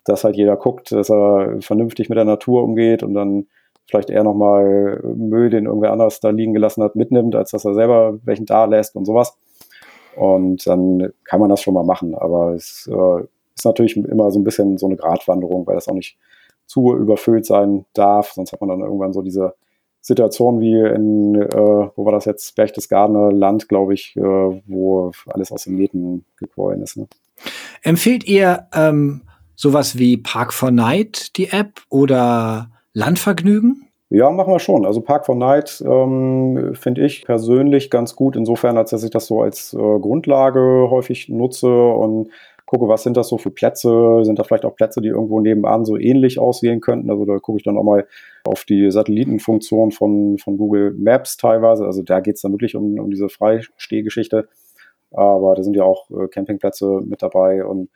dass 0.03 0.23
halt 0.23 0.35
jeder 0.35 0.55
guckt, 0.55 0.91
dass 0.91 1.09
er 1.09 1.57
vernünftig 1.61 2.09
mit 2.09 2.17
der 2.17 2.25
Natur 2.25 2.63
umgeht 2.63 3.03
und 3.03 3.13
dann 3.13 3.47
vielleicht 3.87 4.09
eher 4.09 4.23
nochmal 4.23 5.01
Müll, 5.03 5.49
den 5.49 5.65
irgendwer 5.65 5.91
anders 5.91 6.19
da 6.19 6.29
liegen 6.29 6.53
gelassen 6.53 6.83
hat, 6.83 6.95
mitnimmt, 6.95 7.35
als 7.35 7.51
dass 7.51 7.65
er 7.65 7.73
selber 7.73 8.19
welchen 8.23 8.45
da 8.45 8.65
lässt 8.65 8.95
und 8.95 9.05
sowas. 9.05 9.37
Und 10.15 10.65
dann 10.65 11.11
kann 11.23 11.39
man 11.39 11.49
das 11.49 11.61
schon 11.61 11.73
mal 11.73 11.83
machen. 11.83 12.15
Aber 12.15 12.53
es 12.53 12.89
äh, 12.91 13.23
ist 13.55 13.65
natürlich 13.65 13.97
immer 13.97 14.31
so 14.31 14.39
ein 14.39 14.43
bisschen 14.43 14.77
so 14.77 14.87
eine 14.87 14.95
Gratwanderung, 14.95 15.67
weil 15.67 15.75
das 15.75 15.87
auch 15.87 15.93
nicht 15.93 16.17
zu 16.65 16.95
überfüllt 16.95 17.45
sein 17.45 17.85
darf. 17.93 18.31
Sonst 18.31 18.53
hat 18.53 18.61
man 18.61 18.69
dann 18.69 18.81
irgendwann 18.81 19.13
so 19.13 19.21
diese 19.21 19.55
Situation 20.05 20.59
wie 20.59 20.77
in, 20.77 21.33
äh, 21.33 21.49
wo 21.95 22.05
war 22.05 22.11
das 22.11 22.25
jetzt, 22.25 22.55
Berchtesgadener 22.55 23.31
Land, 23.31 23.67
glaube 23.67 23.95
ich, 23.95 24.15
äh, 24.15 24.21
wo 24.21 25.11
alles 25.25 25.51
aus 25.51 25.63
den 25.63 25.77
Nähten 25.77 26.25
gequollen 26.37 26.83
ist. 26.83 26.95
Ne? 26.95 27.07
Empfehlt 27.81 28.23
ihr 28.27 28.67
ähm, 28.71 29.21
sowas 29.55 29.97
wie 29.97 30.17
Park 30.17 30.53
for 30.53 30.69
Night, 30.69 31.35
die 31.37 31.47
App, 31.47 31.81
oder 31.89 32.69
Landvergnügen? 32.93 33.87
Ja, 34.11 34.29
machen 34.29 34.53
wir 34.53 34.59
schon. 34.59 34.85
Also 34.85 35.01
Park 35.01 35.25
for 35.25 35.33
Night 35.33 35.83
ähm, 35.83 36.75
finde 36.75 37.03
ich 37.03 37.25
persönlich 37.25 37.89
ganz 37.89 38.15
gut, 38.15 38.35
insofern, 38.35 38.77
als 38.77 38.91
dass 38.91 39.03
ich 39.03 39.09
das 39.09 39.25
so 39.25 39.41
als 39.41 39.73
äh, 39.73 39.77
Grundlage 39.77 40.87
häufig 40.91 41.29
nutze 41.29 41.67
und 41.67 42.29
gucke, 42.65 42.87
was 42.87 43.03
sind 43.03 43.17
das 43.17 43.29
so 43.29 43.37
für 43.37 43.51
Plätze? 43.51 44.23
Sind 44.23 44.39
da 44.39 44.43
vielleicht 44.43 44.65
auch 44.65 44.75
Plätze, 44.75 45.01
die 45.01 45.09
irgendwo 45.09 45.39
nebenan 45.39 45.85
so 45.85 45.97
ähnlich 45.97 46.39
aussehen 46.39 46.81
könnten? 46.81 47.09
Also 47.09 47.25
da 47.25 47.37
gucke 47.37 47.57
ich 47.57 47.63
dann 47.63 47.77
auch 47.77 47.83
mal 47.83 48.07
auf 48.43 48.65
die 48.65 48.89
Satellitenfunktion 48.91 49.91
von, 49.91 50.37
von 50.37 50.57
Google 50.57 50.93
Maps 50.97 51.37
teilweise. 51.37 51.85
Also 51.85 52.01
da 52.01 52.19
geht 52.19 52.35
es 52.35 52.41
dann 52.41 52.53
wirklich 52.53 52.75
um, 52.75 52.99
um 52.99 53.09
diese 53.11 53.29
Freistehgeschichte. 53.29 54.47
Aber 55.11 55.55
da 55.55 55.63
sind 55.63 55.75
ja 55.75 55.83
auch 55.83 56.09
äh, 56.09 56.27
Campingplätze 56.27 57.01
mit 57.05 57.21
dabei. 57.21 57.63
Und 57.65 57.89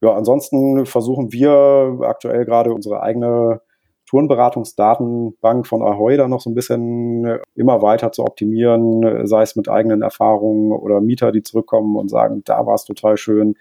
ja, 0.00 0.12
ansonsten 0.14 0.84
versuchen 0.86 1.32
wir 1.32 2.00
aktuell 2.02 2.44
gerade 2.44 2.72
unsere 2.72 3.02
eigene 3.02 3.60
Tourenberatungsdatenbank 4.06 5.66
von 5.66 5.82
Ahoy 5.82 6.16
da 6.16 6.28
noch 6.28 6.40
so 6.40 6.50
ein 6.50 6.54
bisschen 6.54 7.24
äh, 7.24 7.38
immer 7.54 7.82
weiter 7.82 8.10
zu 8.10 8.22
optimieren, 8.22 9.26
sei 9.26 9.42
es 9.42 9.54
mit 9.54 9.68
eigenen 9.68 10.02
Erfahrungen 10.02 10.72
oder 10.72 11.00
Mieter, 11.00 11.30
die 11.30 11.42
zurückkommen 11.42 11.96
und 11.96 12.08
sagen, 12.08 12.42
da 12.44 12.66
war 12.66 12.74
es 12.74 12.84
total 12.84 13.16
schön, 13.16 13.50
äh, 13.50 13.54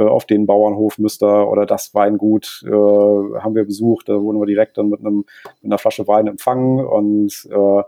auf 0.00 0.24
den 0.24 0.46
Bauernhof 0.46 0.98
Müster 0.98 1.50
oder 1.50 1.66
das 1.66 1.94
Weingut 1.94 2.62
äh, 2.66 2.70
haben 2.70 3.54
wir 3.54 3.64
besucht. 3.64 4.08
Da 4.08 4.20
wurden 4.20 4.40
wir 4.40 4.46
direkt 4.46 4.78
dann 4.78 4.88
mit, 4.88 5.00
einem, 5.00 5.24
mit 5.60 5.64
einer 5.64 5.78
Flasche 5.78 6.06
Wein 6.08 6.26
empfangen 6.26 6.84
und 6.84 7.48
äh, 7.50 7.82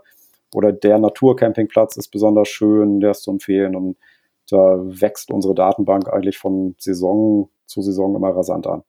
oder 0.53 0.71
der 0.71 0.99
Naturcampingplatz 0.99 1.97
ist 1.97 2.09
besonders 2.09 2.47
schön, 2.47 2.99
der 2.99 3.11
ist 3.11 3.23
zu 3.23 3.31
empfehlen 3.31 3.75
und 3.75 3.97
da 4.49 4.79
wächst 4.79 5.31
unsere 5.31 5.55
Datenbank 5.55 6.07
eigentlich 6.07 6.37
von 6.37 6.75
Saison 6.77 7.49
zu 7.65 7.81
Saison 7.81 8.15
immer 8.15 8.29
rasant 8.29 8.67
an. 8.67 8.83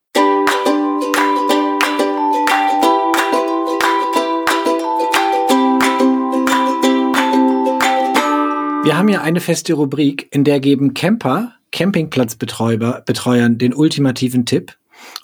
Wir 8.85 8.97
haben 8.97 9.09
ja 9.09 9.23
eine 9.23 9.41
feste 9.41 9.75
Rubrik, 9.75 10.29
in 10.31 10.45
der 10.45 10.61
geben 10.61 10.95
Camper 10.95 11.56
Campingplatzbetreuern 11.73 13.59
den 13.59 13.75
ultimativen 13.75 14.47
Tipp. 14.47 14.77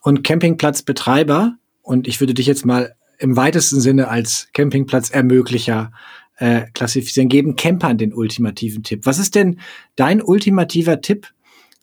Und 0.03 0.23
Campingplatzbetreiber, 0.23 1.55
und 1.83 2.07
ich 2.07 2.21
würde 2.21 2.35
dich 2.35 2.47
jetzt 2.47 2.67
mal 2.67 2.95
im 3.19 3.37
weitesten 3.37 3.81
Sinne 3.81 4.09
als 4.09 4.49
Campingplatzermöglicher 4.53 5.93
äh, 6.37 6.63
klassifizieren, 6.75 7.29
geben 7.29 7.57
Campern 7.57 7.99
den 7.99 8.13
ultimativen 8.13 8.83
Tipp. 8.83 9.07
Was 9.07 9.19
ist 9.19 9.35
denn 9.35 9.61
dein 9.97 10.21
ultimativer 10.21 11.01
Tipp 11.01 11.29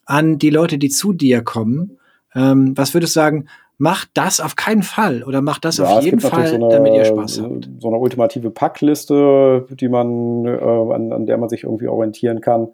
an 0.04 0.38
die 0.38 0.50
Leute, 0.50 0.78
die 0.78 0.90
zu 0.90 1.12
dir 1.12 1.42
kommen? 1.42 1.98
Ähm, 2.34 2.76
was 2.76 2.94
würdest 2.94 3.16
du 3.16 3.20
sagen, 3.20 3.46
macht 3.78 4.10
das 4.14 4.40
auf 4.40 4.56
keinen 4.56 4.82
Fall 4.82 5.22
oder 5.22 5.40
macht 5.40 5.64
das 5.64 5.78
ja, 5.78 5.86
auf 5.86 6.04
jeden 6.04 6.20
Fall, 6.20 6.46
so 6.46 6.56
eine, 6.56 6.68
damit 6.68 6.92
ihr 6.92 7.06
Spaß 7.06 7.40
habt. 7.40 7.70
So 7.78 7.88
eine 7.88 7.96
ultimative 7.96 8.50
Packliste, 8.50 9.66
die 9.70 9.88
man, 9.88 10.44
äh, 10.44 10.58
an, 10.58 11.12
an, 11.12 11.26
der 11.26 11.38
man 11.38 11.48
sich 11.48 11.64
irgendwie 11.64 11.88
orientieren 11.88 12.42
kann. 12.42 12.68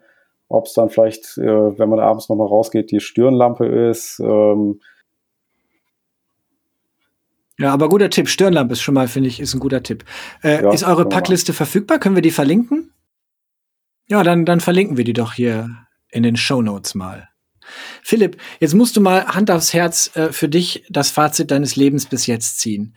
Ob 0.49 0.65
es 0.65 0.73
dann 0.73 0.89
vielleicht, 0.89 1.37
äh, 1.37 1.77
wenn 1.77 1.89
man 1.89 1.99
abends 1.99 2.29
nochmal 2.29 2.47
rausgeht, 2.47 2.91
die 2.91 2.99
Stirnlampe 2.99 3.65
ist. 3.65 4.19
Ähm. 4.19 4.79
ja, 7.59 7.73
aber 7.73 7.89
guter 7.89 8.09
Tipp. 8.09 8.29
Stirnlampe 8.29 8.73
ist 8.73 8.81
schon 8.81 8.93
mal, 8.93 9.07
finde 9.07 9.29
ich, 9.29 9.39
ist 9.39 9.53
ein 9.53 9.59
guter 9.59 9.83
Tipp. 9.83 10.05
Äh, 10.43 10.63
ja, 10.63 10.71
ist 10.71 10.83
eure 10.83 11.07
Packliste 11.07 11.53
verfügbar? 11.53 11.99
Können 11.99 12.15
wir 12.15 12.21
die 12.21 12.31
verlinken? 12.31 12.93
Ja, 14.07 14.23
dann, 14.23 14.45
dann 14.45 14.61
verlinken 14.61 14.95
wir 14.95 15.03
die 15.03 15.13
doch 15.13 15.33
hier 15.33 15.69
in 16.09 16.23
den 16.23 16.37
Show 16.37 16.61
Notes 16.61 16.95
mal. 16.95 17.27
Philipp, 18.01 18.37
jetzt 18.59 18.73
musst 18.73 18.95
du 18.95 19.01
mal 19.01 19.25
Hand 19.25 19.51
aufs 19.51 19.73
Herz 19.73 20.11
äh, 20.15 20.31
für 20.31 20.47
dich 20.47 20.85
das 20.89 21.11
Fazit 21.11 21.51
deines 21.51 21.75
Lebens 21.75 22.05
bis 22.05 22.25
jetzt 22.25 22.59
ziehen. 22.59 22.95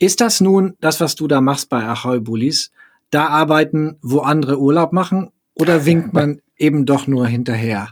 Ist 0.00 0.20
das 0.20 0.40
nun 0.40 0.76
das, 0.80 1.00
was 1.00 1.14
du 1.14 1.28
da 1.28 1.40
machst 1.40 1.68
bei 1.68 1.84
Ahoy 1.84 2.20
Bullies? 2.20 2.72
Da 3.10 3.26
arbeiten, 3.28 3.98
wo 4.02 4.20
andere 4.20 4.58
Urlaub 4.58 4.92
machen? 4.92 5.30
Oder 5.60 5.86
winkt 5.86 6.12
man 6.12 6.40
eben 6.56 6.86
doch 6.86 7.06
nur 7.06 7.26
hinterher? 7.26 7.88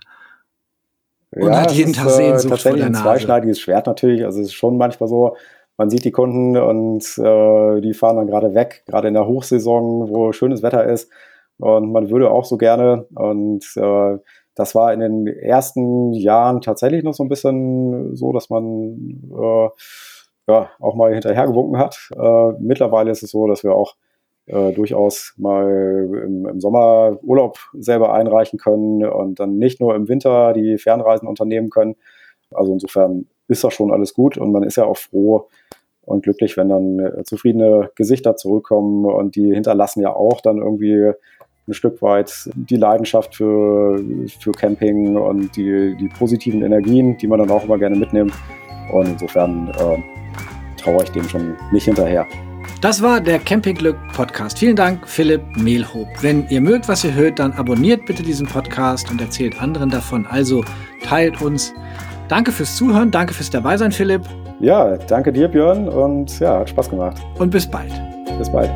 Und 1.31 1.49
ja, 1.49 1.61
hat 1.63 1.73
jeden 1.73 1.93
Tag 1.93 2.11
Sehnsucht 2.11 2.47
äh, 2.47 2.49
tatsächlich 2.49 2.63
vor 2.63 2.77
der 2.77 2.91
Nase. 2.91 3.03
ein 3.03 3.05
zweischneidiges 3.05 3.61
Schwert 3.61 3.87
natürlich. 3.87 4.25
Also 4.25 4.41
es 4.41 4.49
ist 4.49 4.55
schon 4.55 4.77
manchmal 4.77 5.09
so, 5.09 5.37
man 5.77 5.91
sieht 5.91 6.05
die 6.05 6.13
Kunden 6.13 6.57
und 6.57 7.05
äh, 7.19 7.81
die 7.81 7.95
fahren 7.95 8.17
dann 8.17 8.27
gerade 8.27 8.55
weg, 8.55 8.85
gerade 8.87 9.09
in 9.09 9.15
der 9.15 9.27
Hochsaison, 9.27 10.09
wo 10.09 10.33
schönes 10.33 10.63
Wetter 10.63 10.85
ist. 10.85 11.11
Und 11.59 11.93
man 11.93 12.11
würde 12.11 12.31
auch 12.31 12.45
so 12.45 12.57
gerne. 12.57 13.07
Und 13.15 13.65
äh, 13.77 14.19
das 14.55 14.75
war 14.75 14.93
in 14.93 15.01
den 15.01 15.27
ersten 15.27 16.13
Jahren 16.13 16.61
tatsächlich 16.61 17.03
noch 17.03 17.15
so 17.15 17.25
ein 17.25 17.29
bisschen 17.29 18.15
so, 18.17 18.33
dass 18.33 18.49
man 18.49 19.21
äh, 19.31 19.69
ja, 20.49 20.71
auch 20.79 20.95
mal 20.95 21.13
hinterhergewunken 21.13 21.79
hat. 21.79 22.09
Äh, 22.17 22.53
mittlerweile 22.61 23.11
ist 23.11 23.23
es 23.23 23.31
so, 23.31 23.47
dass 23.47 23.65
wir 23.65 23.75
auch 23.75 23.97
äh, 24.47 24.73
durchaus 24.73 25.35
mal 25.37 26.09
im, 26.25 26.47
im, 26.47 26.61
Sommer 26.61 27.19
Urlaub 27.23 27.59
selber 27.73 28.15
einreichen 28.15 28.59
können 28.59 29.05
und 29.05 29.41
dann 29.41 29.59
nicht 29.59 29.81
nur 29.81 29.95
im 29.95 30.09
Winter 30.09 30.53
die 30.53 30.79
Fernreisen 30.79 31.29
unternehmen 31.29 31.71
können. 31.71 31.97
Also 32.53 32.73
insofern 32.73 33.27
ist 33.49 33.65
das 33.65 33.75
schon 33.75 33.93
alles 33.93 34.15
gut 34.15 34.39
und 34.39 34.53
man 34.53 34.63
ist 34.63 34.77
ja 34.77 34.85
auch 34.85 34.97
froh 34.97 35.49
und 36.03 36.23
glücklich, 36.23 36.57
wenn 36.57 36.69
dann 36.69 36.99
äh, 37.01 37.25
zufriedene 37.25 37.91
Gesichter 37.97 38.37
zurückkommen 38.37 39.05
und 39.05 39.35
die 39.37 39.53
hinterlassen 39.53 40.01
ja 40.01 40.15
auch 40.15 40.41
dann 40.41 40.59
irgendwie 40.59 41.13
ein 41.69 41.75
Stück 41.75 42.01
weit 42.01 42.49
die 42.55 42.77
Leidenschaft 42.77 43.35
für, 43.35 44.01
für 44.41 44.53
Camping 44.53 45.17
und 45.17 45.57
die, 45.57 45.97
die 45.97 46.09
positiven 46.09 46.63
Energien, 46.63 47.17
die 47.19 47.27
man 47.27 47.41
dann 47.41 47.51
auch 47.51 47.65
immer 47.65 47.79
gerne 47.79 47.97
mitnimmt. 47.97 48.33
Und 48.93 49.09
insofern 49.09 49.69
äh, 49.71 50.81
traue 50.81 51.03
ich 51.03 51.11
dem 51.11 51.25
schon 51.25 51.57
nicht 51.73 51.87
hinterher. 51.87 52.27
Das 52.81 53.03
war 53.03 53.21
der 53.21 53.39
Campingglück 53.39 53.97
Podcast. 54.13 54.59
Vielen 54.59 54.77
Dank, 54.77 55.09
Philipp 55.09 55.43
Mehlhob. 55.57 56.09
Wenn 56.21 56.47
ihr 56.49 56.61
mögt, 56.61 56.89
was 56.89 57.05
ihr 57.05 57.15
hört, 57.15 57.39
dann 57.39 57.53
abonniert 57.53 58.05
bitte 58.05 58.23
diesen 58.23 58.47
Podcast 58.47 59.11
und 59.11 59.21
erzählt 59.21 59.61
anderen 59.61 59.89
davon. 59.89 60.27
Also 60.27 60.63
teilt 61.03 61.41
uns. 61.41 61.73
Danke 62.29 62.53
fürs 62.53 62.77
Zuhören, 62.77 63.11
danke 63.11 63.33
fürs 63.33 63.49
Dabeisein, 63.49 63.93
Philipp. 63.93 64.23
Ja, 64.61 64.97
danke 64.97 65.33
dir, 65.33 65.49
Björn, 65.49 65.89
und 65.89 66.39
ja, 66.39 66.59
hat 66.59 66.71
Spaß 66.71 66.91
gemacht. 66.91 67.17
Und 67.39 67.51
bis 67.51 67.67
bald. 67.67 67.93
Bis 68.39 68.51
bald. 68.51 68.71